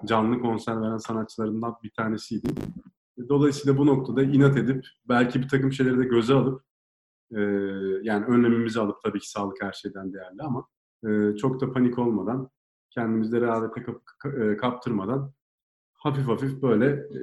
canlı 0.05 0.40
konser 0.40 0.81
veren 0.81 0.97
sanatçılarından 0.97 1.76
bir 1.83 1.90
tanesiydi. 1.90 2.49
Dolayısıyla 3.28 3.78
bu 3.78 3.87
noktada 3.87 4.23
inat 4.23 4.57
edip 4.57 4.87
belki 5.09 5.40
bir 5.40 5.49
takım 5.49 5.73
şeyleri 5.73 5.99
de 5.99 6.05
göze 6.05 6.35
alıp 6.35 6.62
e, 7.31 7.40
yani 8.02 8.25
önlemimizi 8.25 8.81
alıp 8.81 8.97
tabii 9.02 9.21
ki 9.21 9.31
sağlık 9.31 9.62
her 9.62 9.73
şeyden 9.73 10.12
değerli 10.12 10.43
ama 10.43 10.67
e, 11.09 11.37
çok 11.37 11.61
da 11.61 11.73
panik 11.73 11.99
olmadan, 11.99 12.50
kendimizi 12.90 13.40
rehavete 13.40 13.83
kap, 13.83 14.02
e, 14.40 14.57
kaptırmadan 14.57 15.33
hafif 15.93 16.28
hafif 16.28 16.62
böyle 16.62 16.87
e, 16.87 17.19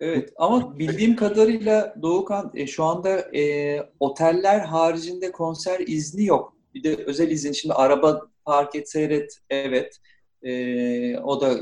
Evet 0.00 0.32
ama 0.36 0.78
bildiğim 0.78 1.16
kadarıyla 1.16 1.94
Doğukan 2.02 2.50
e, 2.54 2.66
şu 2.66 2.84
anda 2.84 3.36
e, 3.36 3.76
oteller 4.00 4.60
haricinde 4.60 5.32
konser 5.32 5.80
izni 5.80 6.24
yok. 6.24 6.56
Bir 6.74 6.82
de 6.84 6.96
özel 6.96 7.30
izin. 7.30 7.52
Şimdi 7.52 7.74
araba 7.74 8.22
park 8.44 8.74
et 8.74 8.90
seyret 8.90 9.38
evet. 9.50 9.96
E, 10.42 11.18
o 11.18 11.40
da 11.40 11.60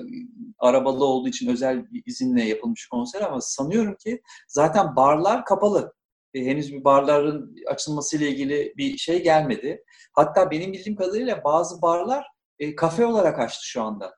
arabalı 0.59 1.04
olduğu 1.04 1.28
için 1.28 1.49
özel 1.49 1.92
bir 1.92 2.02
izinle 2.07 2.45
yapılmış 2.45 2.88
konser 2.88 3.21
ama 3.21 3.40
sanıyorum 3.40 3.95
ki 3.95 4.23
zaten 4.49 4.97
barlar 4.97 5.45
kapalı 5.45 5.92
e, 6.35 6.45
henüz 6.45 6.73
bir 6.73 6.85
barların 6.85 7.57
açılmasıyla 7.66 8.26
ilgili 8.26 8.75
bir 8.76 8.97
şey 8.97 9.23
gelmedi. 9.23 9.85
Hatta 10.12 10.50
benim 10.50 10.73
bildiğim 10.73 10.97
kadarıyla 10.97 11.45
bazı 11.45 11.83
barlar 11.83 12.26
e, 12.59 12.76
kafe 12.76 13.07
olarak 13.07 13.38
açtı 13.38 13.66
şu 13.66 13.83
anda. 13.83 14.16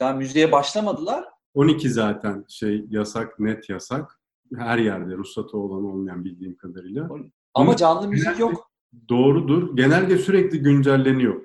Daha 0.00 0.12
müziğe 0.12 0.52
başlamadılar. 0.52 1.24
12 1.54 1.90
zaten 1.90 2.44
şey 2.48 2.84
yasak, 2.88 3.40
net 3.40 3.68
yasak. 3.68 4.20
Her 4.56 4.78
yerde 4.78 5.16
ruhsatı 5.16 5.58
olan 5.58 5.84
olmayan 5.84 6.24
bildiğim 6.24 6.56
kadarıyla. 6.56 7.08
Ama 7.54 7.76
canlı 7.76 8.08
müzik 8.08 8.38
yok. 8.38 8.70
Doğrudur. 9.08 9.76
Genelge 9.76 10.18
sürekli 10.18 10.58
güncelleniyor. 10.58 11.42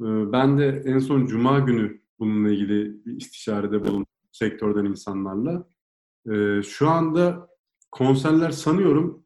Ee, 0.00 0.32
ben 0.32 0.58
de 0.58 0.82
en 0.86 0.98
son 0.98 1.26
Cuma 1.26 1.58
günü 1.58 2.00
bununla 2.18 2.50
ilgili 2.50 3.04
bir 3.06 3.16
istişarede 3.16 3.80
bulundum 3.80 4.06
sektörden 4.32 4.84
insanlarla. 4.84 5.66
Ee, 6.30 6.62
şu 6.62 6.88
anda 6.88 7.48
konserler 7.90 8.50
sanıyorum 8.50 9.24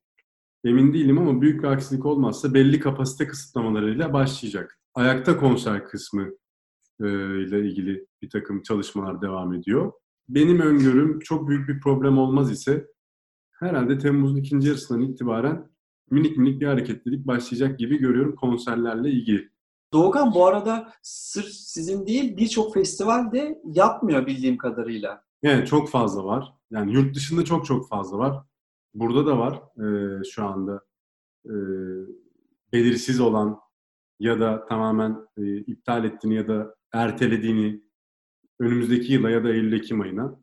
emin 0.65 0.93
değilim 0.95 1.19
ama 1.19 1.41
büyük 1.41 1.63
bir 1.63 1.69
aksilik 1.69 2.07
olmazsa 2.07 2.55
belli 2.55 2.81
kapasite 2.81 3.27
kısıtlamalarıyla 3.27 4.13
başlayacak. 4.13 4.79
Ayakta 4.95 5.37
konser 5.37 5.85
kısmı 5.85 6.29
e, 7.01 7.07
ile 7.43 7.61
ilgili 7.69 8.07
bir 8.23 8.31
takım 8.31 8.63
çalışmalar 8.63 9.23
devam 9.23 9.55
ediyor. 9.55 9.93
Benim 10.29 10.61
öngörüm 10.61 11.19
çok 11.19 11.49
büyük 11.49 11.69
bir 11.69 11.81
problem 11.81 12.19
olmaz 12.19 12.51
ise 12.51 12.87
herhalde 13.53 13.99
Temmuz'un 13.99 14.37
ikinci 14.37 14.69
yarısından 14.69 15.03
itibaren 15.03 15.71
minik 16.11 16.37
minik 16.37 16.61
bir 16.61 16.67
hareketlilik 16.67 17.27
başlayacak 17.27 17.79
gibi 17.79 17.99
görüyorum 17.99 18.37
konserlerle 18.37 19.11
ilgili. 19.11 19.51
Doğukan 19.93 20.35
bu 20.35 20.47
arada 20.47 20.93
sırf 21.03 21.47
sizin 21.47 22.07
değil 22.07 22.37
birçok 22.37 22.75
festival 22.75 23.33
de 23.33 23.63
yapmıyor 23.65 24.27
bildiğim 24.27 24.59
kadarıyla. 24.59 25.23
Evet 25.43 25.67
çok 25.69 25.91
fazla 25.91 26.25
var. 26.25 26.55
Yani 26.71 26.93
yurt 26.93 27.17
dışında 27.17 27.45
çok 27.45 27.67
çok 27.67 27.89
fazla 27.89 28.19
var. 28.19 28.45
Burada 28.95 29.27
da 29.27 29.39
var 29.39 29.63
e, 29.85 30.25
şu 30.25 30.45
anda 30.45 30.81
e, 31.47 31.55
belirsiz 32.73 33.21
olan 33.21 33.61
ya 34.21 34.41
da 34.41 34.67
tamamen 34.67 35.17
e, 35.39 35.57
iptal 35.57 36.05
ettiğini 36.05 36.35
ya 36.35 36.49
da 36.49 36.75
ertelediğini 36.93 37.83
önümüzdeki 38.61 39.13
yıla 39.13 39.31
ya 39.31 39.45
da 39.45 39.53
Eylül-Ekim 39.53 40.01
ayına 40.01 40.41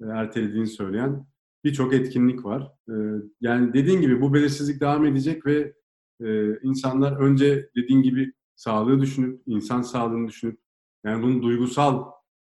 e, 0.00 0.04
ertelediğini 0.04 0.66
söyleyen 0.66 1.26
birçok 1.64 1.94
etkinlik 1.94 2.44
var. 2.44 2.72
E, 2.88 2.94
yani 3.40 3.74
dediğin 3.74 4.00
gibi 4.00 4.20
bu 4.20 4.34
belirsizlik 4.34 4.80
devam 4.80 5.06
edecek 5.06 5.46
ve 5.46 5.74
e, 6.20 6.58
insanlar 6.62 7.20
önce 7.20 7.70
dediğin 7.76 8.02
gibi 8.02 8.32
sağlığı 8.56 9.00
düşünüp, 9.00 9.42
insan 9.46 9.82
sağlığını 9.82 10.28
düşünüp, 10.28 10.60
yani 11.04 11.22
bunun 11.22 11.42
duygusal 11.42 12.04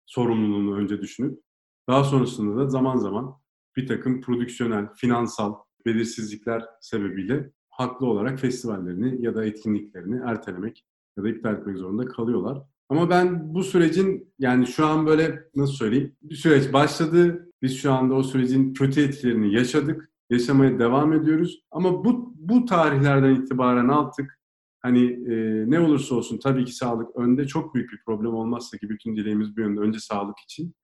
sorumluluğunu 0.06 0.76
önce 0.76 1.00
düşünüp, 1.00 1.40
daha 1.88 2.04
sonrasında 2.04 2.56
da 2.56 2.68
zaman 2.68 2.96
zaman 2.96 3.34
bir 3.76 3.86
takım 3.86 4.20
prodüksiyonel, 4.20 4.88
finansal 4.94 5.54
belirsizlikler 5.86 6.64
sebebiyle 6.80 7.52
haklı 7.70 8.06
olarak 8.06 8.40
festivallerini 8.40 9.24
ya 9.24 9.34
da 9.34 9.44
etkinliklerini 9.44 10.20
ertelemek 10.26 10.86
ya 11.16 11.24
da 11.24 11.28
iptal 11.28 11.54
etmek 11.54 11.76
zorunda 11.76 12.04
kalıyorlar. 12.04 12.62
Ama 12.88 13.10
ben 13.10 13.54
bu 13.54 13.62
sürecin 13.64 14.34
yani 14.38 14.66
şu 14.66 14.86
an 14.86 15.06
böyle 15.06 15.44
nasıl 15.54 15.72
söyleyeyim 15.72 16.16
bir 16.22 16.34
süreç 16.34 16.72
başladı. 16.72 17.48
Biz 17.62 17.78
şu 17.78 17.92
anda 17.92 18.14
o 18.14 18.22
sürecin 18.22 18.74
kötü 18.74 19.00
etkilerini 19.00 19.54
yaşadık. 19.54 20.10
Yaşamaya 20.30 20.78
devam 20.78 21.12
ediyoruz. 21.12 21.62
Ama 21.70 22.04
bu, 22.04 22.34
bu 22.36 22.64
tarihlerden 22.64 23.34
itibaren 23.34 23.88
artık 23.88 24.38
hani 24.80 25.04
e, 25.04 25.64
ne 25.70 25.80
olursa 25.80 26.14
olsun 26.14 26.38
tabii 26.38 26.64
ki 26.64 26.72
sağlık 26.72 27.16
önde 27.16 27.46
çok 27.46 27.74
büyük 27.74 27.92
bir 27.92 28.00
problem 28.06 28.34
olmazsa 28.34 28.78
ki 28.78 28.88
bütün 28.88 29.16
dileğimiz 29.16 29.56
bu 29.56 29.60
yönde 29.60 29.80
önce 29.80 30.00
sağlık 30.00 30.38
için. 30.38 30.74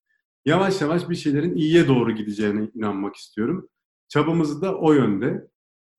Yavaş 0.45 0.81
yavaş 0.81 1.09
bir 1.09 1.15
şeylerin 1.15 1.57
iyiye 1.57 1.89
doğru 1.89 2.13
gideceğine 2.13 2.71
inanmak 2.75 3.17
istiyorum. 3.17 3.69
Çabamızı 4.09 4.63
da 4.63 4.79
o 4.79 4.93
yönde. 4.93 5.49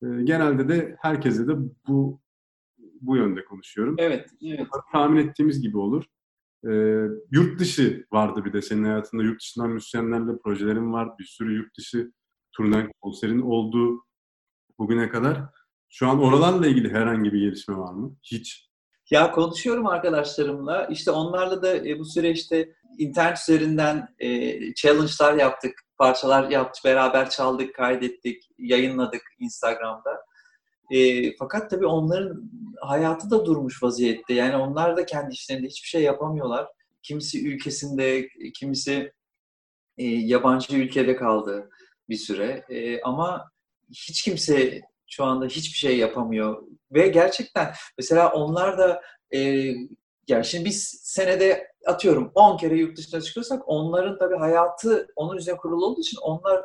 E, 0.02 0.06
genelde 0.24 0.68
de 0.68 0.96
herkese 1.00 1.48
de 1.48 1.52
bu 1.88 2.20
bu 3.00 3.16
yönde 3.16 3.44
konuşuyorum. 3.44 3.94
Evet, 3.98 4.30
evet. 4.44 4.66
Tahmin 4.92 5.28
ettiğimiz 5.28 5.62
gibi 5.62 5.78
olur. 5.78 6.04
E, 6.64 6.72
yurt 7.30 7.60
dışı 7.60 8.06
vardı 8.12 8.44
bir 8.44 8.52
de 8.52 8.62
senin 8.62 8.84
hayatında. 8.84 9.22
Yurt 9.22 9.40
dışından 9.40 9.70
müzisyenlerle 9.70 10.38
projelerin 10.44 10.92
var. 10.92 11.18
Bir 11.18 11.24
sürü 11.24 11.56
yurt 11.56 11.78
dışı 11.78 12.12
turnen 12.52 12.90
konserin 13.00 13.40
oldu 13.40 14.04
bugüne 14.78 15.08
kadar. 15.08 15.40
Şu 15.88 16.08
an 16.08 16.22
oralarla 16.22 16.66
ilgili 16.66 16.92
herhangi 16.92 17.32
bir 17.32 17.40
gelişme 17.40 17.76
var 17.76 17.92
mı? 17.92 18.16
Hiç. 18.22 18.70
Ya 19.10 19.30
konuşuyorum 19.30 19.86
arkadaşlarımla. 19.86 20.86
İşte 20.86 21.10
onlarla 21.10 21.62
da 21.62 21.76
e, 21.76 21.98
bu 21.98 22.04
süreçte 22.04 22.74
internet 22.98 23.38
üzerinden 23.38 24.08
e, 24.18 24.58
challenge'lar 24.74 25.34
yaptık. 25.34 25.72
Parçalar 25.98 26.50
yaptık, 26.50 26.84
beraber 26.84 27.30
çaldık, 27.30 27.74
kaydettik, 27.74 28.42
yayınladık 28.58 29.22
Instagram'da. 29.38 30.25
E, 30.90 31.36
fakat 31.36 31.70
tabii 31.70 31.86
onların 31.86 32.50
hayatı 32.80 33.30
da 33.30 33.46
durmuş 33.46 33.82
vaziyette. 33.82 34.34
Yani 34.34 34.56
onlar 34.56 34.96
da 34.96 35.06
kendi 35.06 35.34
işlerinde 35.34 35.66
hiçbir 35.66 35.88
şey 35.88 36.02
yapamıyorlar. 36.02 36.68
Kimisi 37.02 37.48
ülkesinde, 37.48 38.28
kimisi 38.54 39.12
e, 39.98 40.04
yabancı 40.04 40.76
ülkede 40.76 41.16
kaldı 41.16 41.70
bir 42.08 42.16
süre. 42.16 42.64
E, 42.68 43.00
ama 43.00 43.50
hiç 43.90 44.22
kimse 44.22 44.80
şu 45.06 45.24
anda 45.24 45.46
hiçbir 45.46 45.78
şey 45.78 45.98
yapamıyor. 45.98 46.62
Ve 46.92 47.08
gerçekten 47.08 47.72
mesela 47.98 48.32
onlar 48.32 48.78
da 48.78 49.02
e, 49.34 49.38
yani 50.28 50.44
şimdi 50.44 50.64
biz 50.64 51.00
senede 51.02 51.68
atıyorum 51.86 52.32
10 52.34 52.56
kere 52.56 52.76
yurt 52.76 52.98
dışına 52.98 53.20
çıkıyorsak 53.20 53.62
onların 53.66 54.18
tabii 54.18 54.36
hayatı 54.36 55.08
onun 55.16 55.36
üzerine 55.36 55.58
kurulu 55.58 55.86
olduğu 55.86 56.00
için 56.00 56.18
onlar 56.22 56.64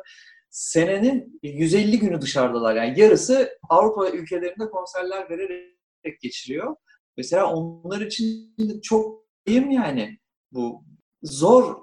senenin 0.52 1.40
150 1.42 1.98
günü 1.98 2.20
dışarıdalar. 2.20 2.76
Yani 2.76 3.00
yarısı 3.00 3.58
Avrupa 3.68 4.10
ülkelerinde 4.10 4.70
konserler 4.70 5.30
vererek 5.30 6.20
geçiriyor. 6.20 6.76
Mesela 7.16 7.52
onlar 7.52 8.00
için 8.00 8.54
çok 8.82 9.24
iyiyim 9.46 9.70
yani 9.70 10.18
bu 10.52 10.84
zor. 11.22 11.76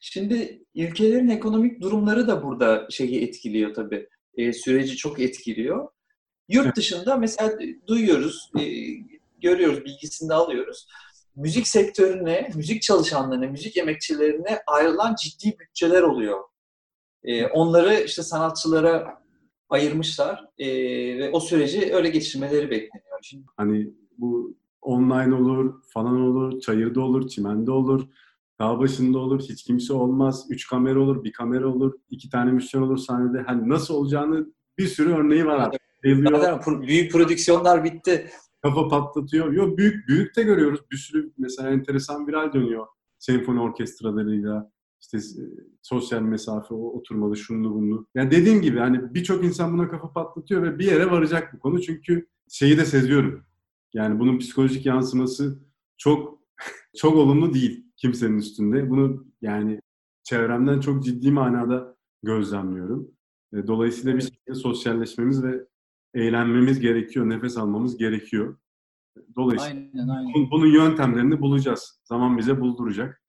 Şimdi 0.00 0.64
ülkelerin 0.74 1.28
ekonomik 1.28 1.80
durumları 1.82 2.28
da 2.28 2.42
burada 2.42 2.86
şeyi 2.90 3.22
etkiliyor 3.22 3.74
tabii. 3.74 4.08
E, 4.34 4.52
süreci 4.52 4.96
çok 4.96 5.20
etkiliyor. 5.20 5.88
Yurt 6.48 6.76
dışında 6.76 7.16
mesela 7.16 7.58
duyuyoruz, 7.86 8.50
e, 8.60 8.64
görüyoruz, 9.42 9.84
bilgisini 9.84 10.28
de 10.28 10.34
alıyoruz. 10.34 10.86
Müzik 11.36 11.66
sektörüne, 11.66 12.50
müzik 12.54 12.82
çalışanlarına, 12.82 13.46
müzik 13.46 13.76
emekçilerine 13.76 14.58
ayrılan 14.66 15.14
ciddi 15.22 15.58
bütçeler 15.58 16.02
oluyor. 16.02 16.49
E, 17.24 17.46
onları 17.46 17.94
işte 17.94 18.22
sanatçılara 18.22 19.20
ayırmışlar 19.68 20.44
e, 20.58 20.66
ve 21.18 21.30
o 21.30 21.40
süreci 21.40 21.94
öyle 21.94 22.08
geçirmeleri 22.08 22.70
bekleniyor. 22.70 23.18
Şimdi, 23.22 23.46
Hani 23.56 23.90
bu 24.18 24.56
online 24.82 25.34
olur, 25.34 25.74
falan 25.94 26.20
olur, 26.20 26.60
çayırda 26.60 27.00
olur, 27.00 27.28
çimende 27.28 27.70
olur, 27.70 28.08
dağ 28.60 28.78
başında 28.78 29.18
olur, 29.18 29.40
hiç 29.40 29.62
kimse 29.64 29.92
olmaz, 29.92 30.46
üç 30.50 30.66
kamera 30.66 31.00
olur, 31.00 31.24
bir 31.24 31.32
kamera 31.32 31.68
olur, 31.68 31.92
iki 32.10 32.30
tane 32.30 32.52
müzisyen 32.52 32.80
olur 32.82 32.96
sahnede. 32.98 33.42
Hani 33.42 33.68
nasıl 33.68 33.94
olacağını 33.94 34.46
bir 34.78 34.86
sürü 34.86 35.14
örneği 35.14 35.46
var 35.46 35.58
artık. 35.58 35.80
Zaten 36.30 36.82
büyük 36.82 37.12
prodüksiyonlar 37.12 37.84
bitti. 37.84 38.30
kafa 38.62 38.88
patlatıyor. 38.88 39.52
Yok 39.52 39.78
büyük 39.78 40.08
büyük 40.08 40.36
de 40.36 40.42
görüyoruz. 40.42 40.80
Bir 40.90 40.96
sürü 40.96 41.32
mesela 41.38 41.70
enteresan 41.70 42.26
viral 42.26 42.52
dönüyor. 42.52 42.86
Senfoni 43.18 43.60
orkestralarıyla 43.60 44.70
işte 45.00 45.18
e, 45.18 45.44
sosyal 45.82 46.22
mesafe, 46.22 46.74
oturmalı, 46.74 47.36
şunlu 47.36 47.74
bunlu. 47.74 48.06
Yani 48.14 48.30
dediğim 48.30 48.62
gibi 48.62 48.78
hani 48.78 49.14
birçok 49.14 49.44
insan 49.44 49.72
buna 49.72 49.88
kafa 49.88 50.12
patlatıyor 50.12 50.62
ve 50.62 50.78
bir 50.78 50.86
yere 50.86 51.10
varacak 51.10 51.54
bu 51.54 51.58
konu. 51.58 51.80
Çünkü 51.80 52.26
şeyi 52.48 52.78
de 52.78 52.84
seziyorum. 52.84 53.44
Yani 53.94 54.18
bunun 54.18 54.38
psikolojik 54.38 54.86
yansıması 54.86 55.58
çok 55.98 56.40
çok 56.96 57.16
olumlu 57.16 57.54
değil 57.54 57.86
kimsenin 57.96 58.38
üstünde. 58.38 58.90
Bunu 58.90 59.26
yani 59.42 59.80
çevremden 60.22 60.80
çok 60.80 61.04
ciddi 61.04 61.30
manada 61.30 61.96
gözlemliyorum. 62.22 63.10
E, 63.54 63.66
Dolayısıyla 63.66 64.16
bir 64.16 64.22
şekilde 64.22 64.54
sosyalleşmemiz 64.54 65.42
ve 65.42 65.66
eğlenmemiz 66.14 66.80
gerekiyor, 66.80 67.28
nefes 67.28 67.56
almamız 67.56 67.96
gerekiyor. 67.96 68.56
Dolayısıyla 69.36 69.82
Aynen 69.94 70.08
aynen. 70.08 70.50
bunun 70.50 70.66
yöntemlerini 70.66 71.40
bulacağız. 71.40 72.00
Zaman 72.04 72.38
bize 72.38 72.60
bulduracak. 72.60 73.22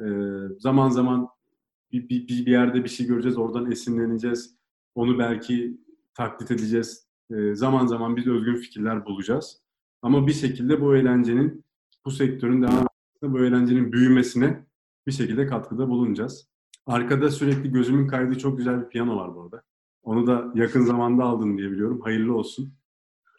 Ee, 0.00 0.58
zaman 0.58 0.88
zaman 0.90 1.28
bir, 1.92 2.08
bir, 2.08 2.28
bir 2.28 2.46
yerde 2.46 2.84
bir 2.84 2.88
şey 2.88 3.06
göreceğiz, 3.06 3.38
oradan 3.38 3.70
esinleneceğiz. 3.70 4.56
Onu 4.94 5.18
belki 5.18 5.80
taklit 6.14 6.50
edeceğiz. 6.50 7.06
Ee, 7.30 7.54
zaman 7.54 7.86
zaman 7.86 8.16
biz 8.16 8.26
özgün 8.26 8.56
fikirler 8.56 9.06
bulacağız. 9.06 9.60
Ama 10.02 10.26
bir 10.26 10.32
şekilde 10.32 10.80
bu 10.80 10.96
eğlencenin, 10.96 11.64
bu 12.04 12.10
sektörün 12.10 12.62
devam 12.62 12.86
bu 13.22 13.38
eğlencenin 13.38 13.92
büyümesine 13.92 14.66
bir 15.06 15.12
şekilde 15.12 15.46
katkıda 15.46 15.88
bulunacağız. 15.88 16.48
Arkada 16.86 17.30
sürekli 17.30 17.72
gözümün 17.72 18.06
kaydığı 18.06 18.38
çok 18.38 18.58
güzel 18.58 18.80
bir 18.84 18.88
piyano 18.88 19.16
var 19.16 19.34
bu 19.34 19.42
arada. 19.42 19.62
Onu 20.02 20.26
da 20.26 20.52
yakın 20.54 20.82
zamanda 20.82 21.24
aldın 21.24 21.58
diye 21.58 21.70
biliyorum. 21.70 22.00
Hayırlı 22.00 22.34
olsun. 22.36 22.72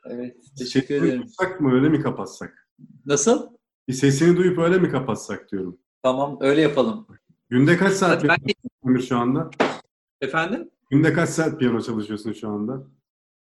Evet, 0.06 0.38
teşekkür 0.58 0.88
Sesini 0.88 1.08
ederim. 1.08 1.22
duysak 1.22 1.62
mı 1.62 1.74
öyle 1.74 1.90
mi 1.90 2.02
kapatsak? 2.02 2.70
Nasıl? 3.06 3.50
Bir 3.88 3.94
sesini 3.94 4.38
duyup 4.38 4.58
öyle 4.58 4.78
mi 4.78 4.90
kapatsak 4.90 5.52
diyorum. 5.52 5.78
Tamam, 6.04 6.38
öyle 6.42 6.62
yapalım. 6.62 7.08
Günde 7.50 7.78
kaç 7.78 7.94
saat 7.94 8.22
piyano 8.22 9.02
şu 9.02 9.18
anda? 9.18 9.50
Efendim? 10.22 10.70
Günde 10.90 11.14
kaç 11.14 11.30
saat 11.30 11.60
piyano 11.60 11.82
çalışıyorsun 11.82 12.34
şu 12.34 12.50
anda? 12.50 12.84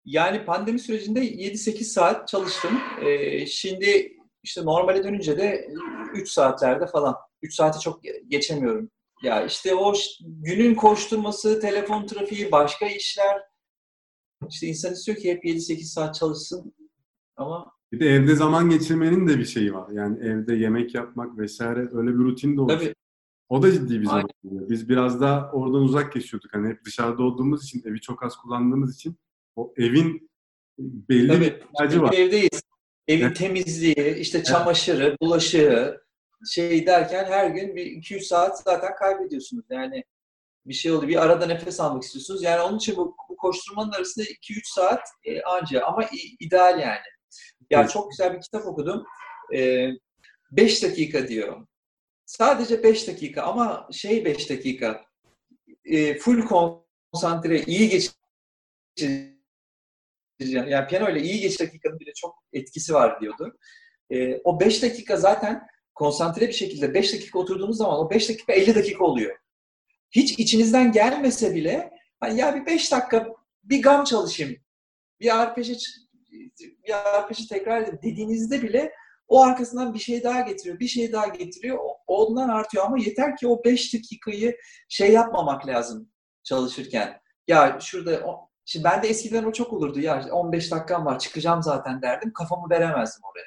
Yani 0.04 0.44
pandemi 0.44 0.78
sürecinde 0.78 1.20
7-8 1.20 1.84
saat 1.84 2.28
çalıştım. 2.28 2.78
Ee, 3.00 3.46
şimdi 3.46 4.16
işte 4.42 4.64
normale 4.64 5.04
dönünce 5.04 5.38
de 5.38 5.68
3 6.14 6.28
saatlerde 6.28 6.86
falan. 6.86 7.16
3 7.42 7.54
saati 7.54 7.80
çok 7.80 8.00
geçemiyorum. 8.28 8.90
Ya 9.22 9.44
işte 9.44 9.74
o 9.74 9.92
günün 10.20 10.74
koşturması, 10.74 11.60
telefon 11.60 12.06
trafiği, 12.06 12.52
başka 12.52 12.86
işler. 12.86 13.42
İşte 14.48 14.66
insan 14.66 14.92
istiyor 14.92 15.18
ki 15.18 15.30
hep 15.30 15.44
7-8 15.44 15.82
saat 15.82 16.14
çalışsın. 16.14 16.74
Ama 17.36 17.75
Bir 17.92 18.00
de 18.00 18.06
evde 18.06 18.34
zaman 18.34 18.70
geçirmenin 18.70 19.28
de 19.28 19.38
bir 19.38 19.44
şeyi 19.44 19.74
var. 19.74 19.90
Yani 19.90 20.18
evde 20.24 20.54
yemek 20.54 20.94
yapmak 20.94 21.38
vesaire 21.38 21.88
öyle 21.92 22.10
bir 22.10 22.24
rutin 22.24 22.56
de 22.56 22.60
oluşuyor. 22.60 22.80
tabii 22.80 22.94
O 23.48 23.62
da 23.62 23.72
ciddi 23.72 24.00
bir 24.00 24.06
zaman. 24.06 24.28
Aynen. 24.44 24.68
Biz 24.68 24.88
biraz 24.88 25.20
daha 25.20 25.50
oradan 25.52 25.82
uzak 25.82 26.12
geçiyorduk. 26.12 26.54
Hani 26.54 26.68
hep 26.68 26.84
dışarıda 26.84 27.22
olduğumuz 27.22 27.64
için, 27.64 27.82
evi 27.86 28.00
çok 28.00 28.22
az 28.22 28.36
kullandığımız 28.36 28.94
için 28.94 29.16
o 29.56 29.74
evin 29.76 30.30
belli 30.78 31.28
bir 31.28 31.50
tabii 31.50 31.64
ihtiyacı 31.70 32.02
var. 32.02 32.12
bir 32.12 32.18
evdeyiz. 32.18 32.62
Evin 33.08 33.24
Evet. 33.24 33.36
temizliği, 33.36 34.16
işte 34.18 34.42
çamaşırı, 34.42 35.16
bulaşığı 35.20 36.00
şey 36.50 36.86
derken 36.86 37.24
her 37.24 37.50
gün 37.50 37.76
bir 37.76 37.86
200 37.86 38.26
saat 38.26 38.62
zaten 38.62 38.94
kaybediyorsunuz. 38.94 39.64
Yani 39.70 40.04
bir 40.66 40.74
şey 40.74 40.92
oluyor. 40.92 41.08
Bir 41.08 41.22
arada 41.22 41.46
nefes 41.46 41.80
almak 41.80 42.02
istiyorsunuz. 42.02 42.42
Yani 42.42 42.60
onun 42.60 42.76
için 42.76 42.96
bu, 42.96 43.16
bu 43.28 43.36
koşturmanın 43.36 43.92
arasında 43.92 44.24
2-3 44.24 44.60
saat 44.64 45.00
e, 45.24 45.42
anca 45.42 45.84
ama 45.84 46.04
ideal 46.40 46.80
yani. 46.80 47.15
Ya 47.70 47.80
Evet. 47.80 47.90
çok 47.90 48.10
güzel 48.10 48.34
bir 48.34 48.40
kitap 48.40 48.66
okudum. 48.66 49.06
5 50.50 50.82
dakika 50.82 51.28
diyor. 51.28 51.66
Sadece 52.26 52.82
5 52.82 53.08
dakika 53.08 53.42
ama 53.42 53.88
şey 53.92 54.24
5 54.24 54.50
dakika. 54.50 55.04
E, 55.84 56.18
full 56.18 56.42
konsantre, 57.12 57.62
iyi 57.62 57.88
geçireceğim. 58.96 59.36
Yani 60.68 60.86
piyano 60.88 61.10
ile 61.10 61.22
iyi 61.22 61.40
geç 61.40 61.60
dakikanın 61.60 62.00
bile 62.00 62.12
çok 62.16 62.34
etkisi 62.52 62.94
var 62.94 63.20
diyordu. 63.20 63.58
E, 64.10 64.36
o 64.44 64.60
5 64.60 64.82
dakika 64.82 65.16
zaten 65.16 65.66
konsantre 65.94 66.48
bir 66.48 66.52
şekilde 66.52 66.94
5 66.94 67.12
dakika 67.14 67.38
oturduğunuz 67.38 67.76
zaman 67.76 67.98
o 67.98 68.10
5 68.10 68.28
dakika 68.28 68.52
50 68.52 68.74
dakika 68.74 69.04
oluyor. 69.04 69.36
Hiç 70.10 70.38
içinizden 70.38 70.92
gelmese 70.92 71.54
bile 71.54 71.90
hani 72.20 72.40
ya 72.40 72.54
bir 72.56 72.66
5 72.66 72.92
dakika 72.92 73.28
bir 73.64 73.82
gam 73.82 74.04
çalışayım, 74.04 74.56
bir 75.20 75.40
arpeji 75.40 75.72
ç- 75.72 76.05
bir 76.86 77.18
arpeji 77.18 77.48
tekrar 77.48 77.82
edeyim 77.82 77.98
dediğinizde 78.02 78.62
bile 78.62 78.92
o 79.28 79.42
arkasından 79.42 79.94
bir 79.94 79.98
şey 79.98 80.24
daha 80.24 80.40
getiriyor, 80.40 80.80
bir 80.80 80.88
şey 80.88 81.12
daha 81.12 81.26
getiriyor. 81.26 81.78
Ondan 82.06 82.48
artıyor 82.48 82.84
ama 82.84 82.98
yeter 82.98 83.36
ki 83.36 83.48
o 83.48 83.64
5 83.64 83.94
dakikayı 83.94 84.56
şey 84.88 85.12
yapmamak 85.12 85.66
lazım 85.66 86.08
çalışırken. 86.44 87.20
Ya 87.48 87.78
şurada 87.80 88.46
Şimdi 88.68 88.84
ben 88.84 89.02
de 89.02 89.08
eskiden 89.08 89.44
o 89.44 89.52
çok 89.52 89.72
olurdu. 89.72 90.00
Ya 90.00 90.26
15 90.32 90.70
dakikam 90.70 91.06
var 91.06 91.18
çıkacağım 91.18 91.62
zaten 91.62 92.02
derdim. 92.02 92.32
Kafamı 92.32 92.70
veremezdim 92.70 93.22
oraya. 93.32 93.46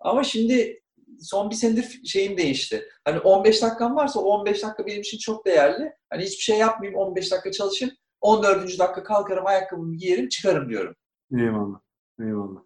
Ama 0.00 0.24
şimdi 0.24 0.82
son 1.20 1.50
bir 1.50 1.54
senedir 1.54 2.00
şeyim 2.04 2.38
değişti. 2.38 2.88
Hani 3.04 3.18
15 3.18 3.62
dakikam 3.62 3.96
varsa 3.96 4.20
o 4.20 4.22
15 4.22 4.62
dakika 4.62 4.86
benim 4.86 5.00
için 5.00 5.18
çok 5.18 5.46
değerli. 5.46 5.92
Hani 6.10 6.22
hiçbir 6.22 6.42
şey 6.42 6.58
yapmayayım 6.58 7.00
15 7.00 7.32
dakika 7.32 7.52
çalışayım. 7.52 7.94
14. 8.20 8.78
dakika 8.78 9.02
kalkarım 9.02 9.46
ayakkabımı 9.46 9.96
giyerim 9.96 10.28
çıkarım 10.28 10.68
diyorum. 10.68 10.94
Eyvallah. 11.38 11.80
Eyvallah. 12.20 12.62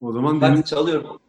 O 0.00 0.12
zaman 0.12 0.36
dinle- 0.36 0.46
Hadi 0.46 0.64
çalıyorum. 0.64 1.20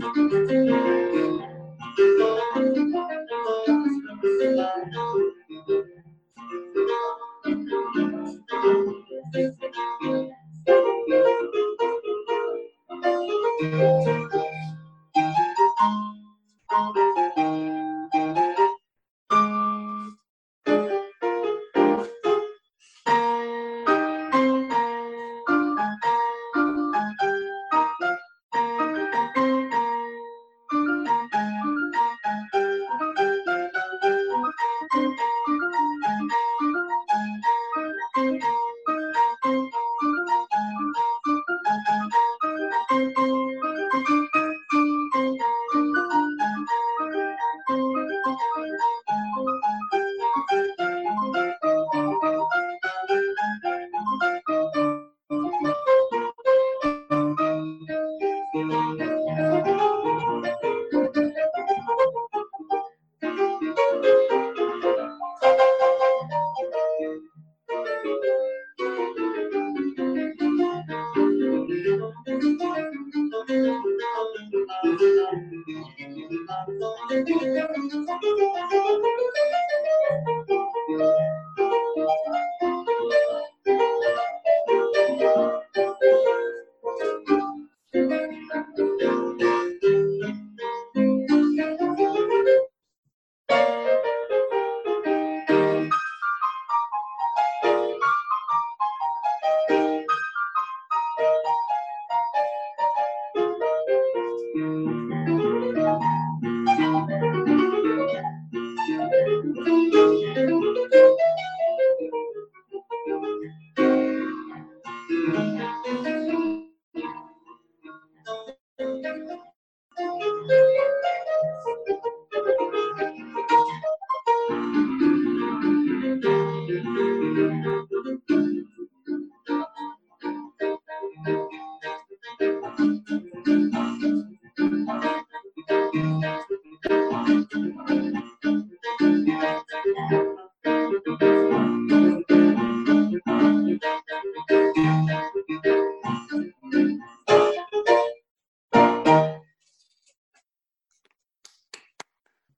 Thank 0.00 0.16
you. 0.32 0.41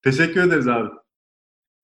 Teşekkür 0.04 0.40
ederiz 0.42 0.68
abi. 0.68 0.88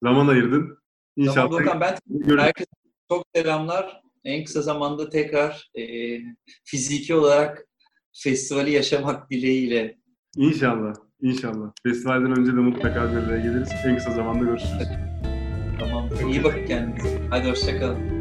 Zaman 0.03 0.27
ayırdın. 0.27 0.77
İnşallah. 1.15 1.35
Tamam 1.35 1.51
Dokan 1.65 1.81
ben 1.81 1.95
görüşürüz. 2.07 2.41
herkese 2.41 2.69
çok 3.11 3.25
selamlar. 3.35 4.01
En 4.23 4.43
kısa 4.43 4.61
zamanda 4.61 5.09
tekrar 5.09 5.69
e, 5.79 5.83
fiziki 6.63 7.15
olarak 7.15 7.65
festivali 8.13 8.71
yaşamak 8.71 9.29
dileğiyle. 9.29 9.97
İnşallah. 10.37 10.93
İnşallah. 11.21 11.71
Festivalden 11.83 12.39
önce 12.39 12.51
de 12.51 12.55
mutlaka 12.55 13.11
bir 13.11 13.17
araya 13.17 13.39
geliriz. 13.41 13.69
En 13.85 13.95
kısa 13.97 14.11
zamanda 14.11 14.45
görüşürüz. 14.45 14.87
Tamam. 15.79 16.09
İyi 16.31 16.43
bakın 16.43 16.65
kendinize. 16.65 17.21
Hadi 17.29 17.49
hoşçakalın. 17.49 18.20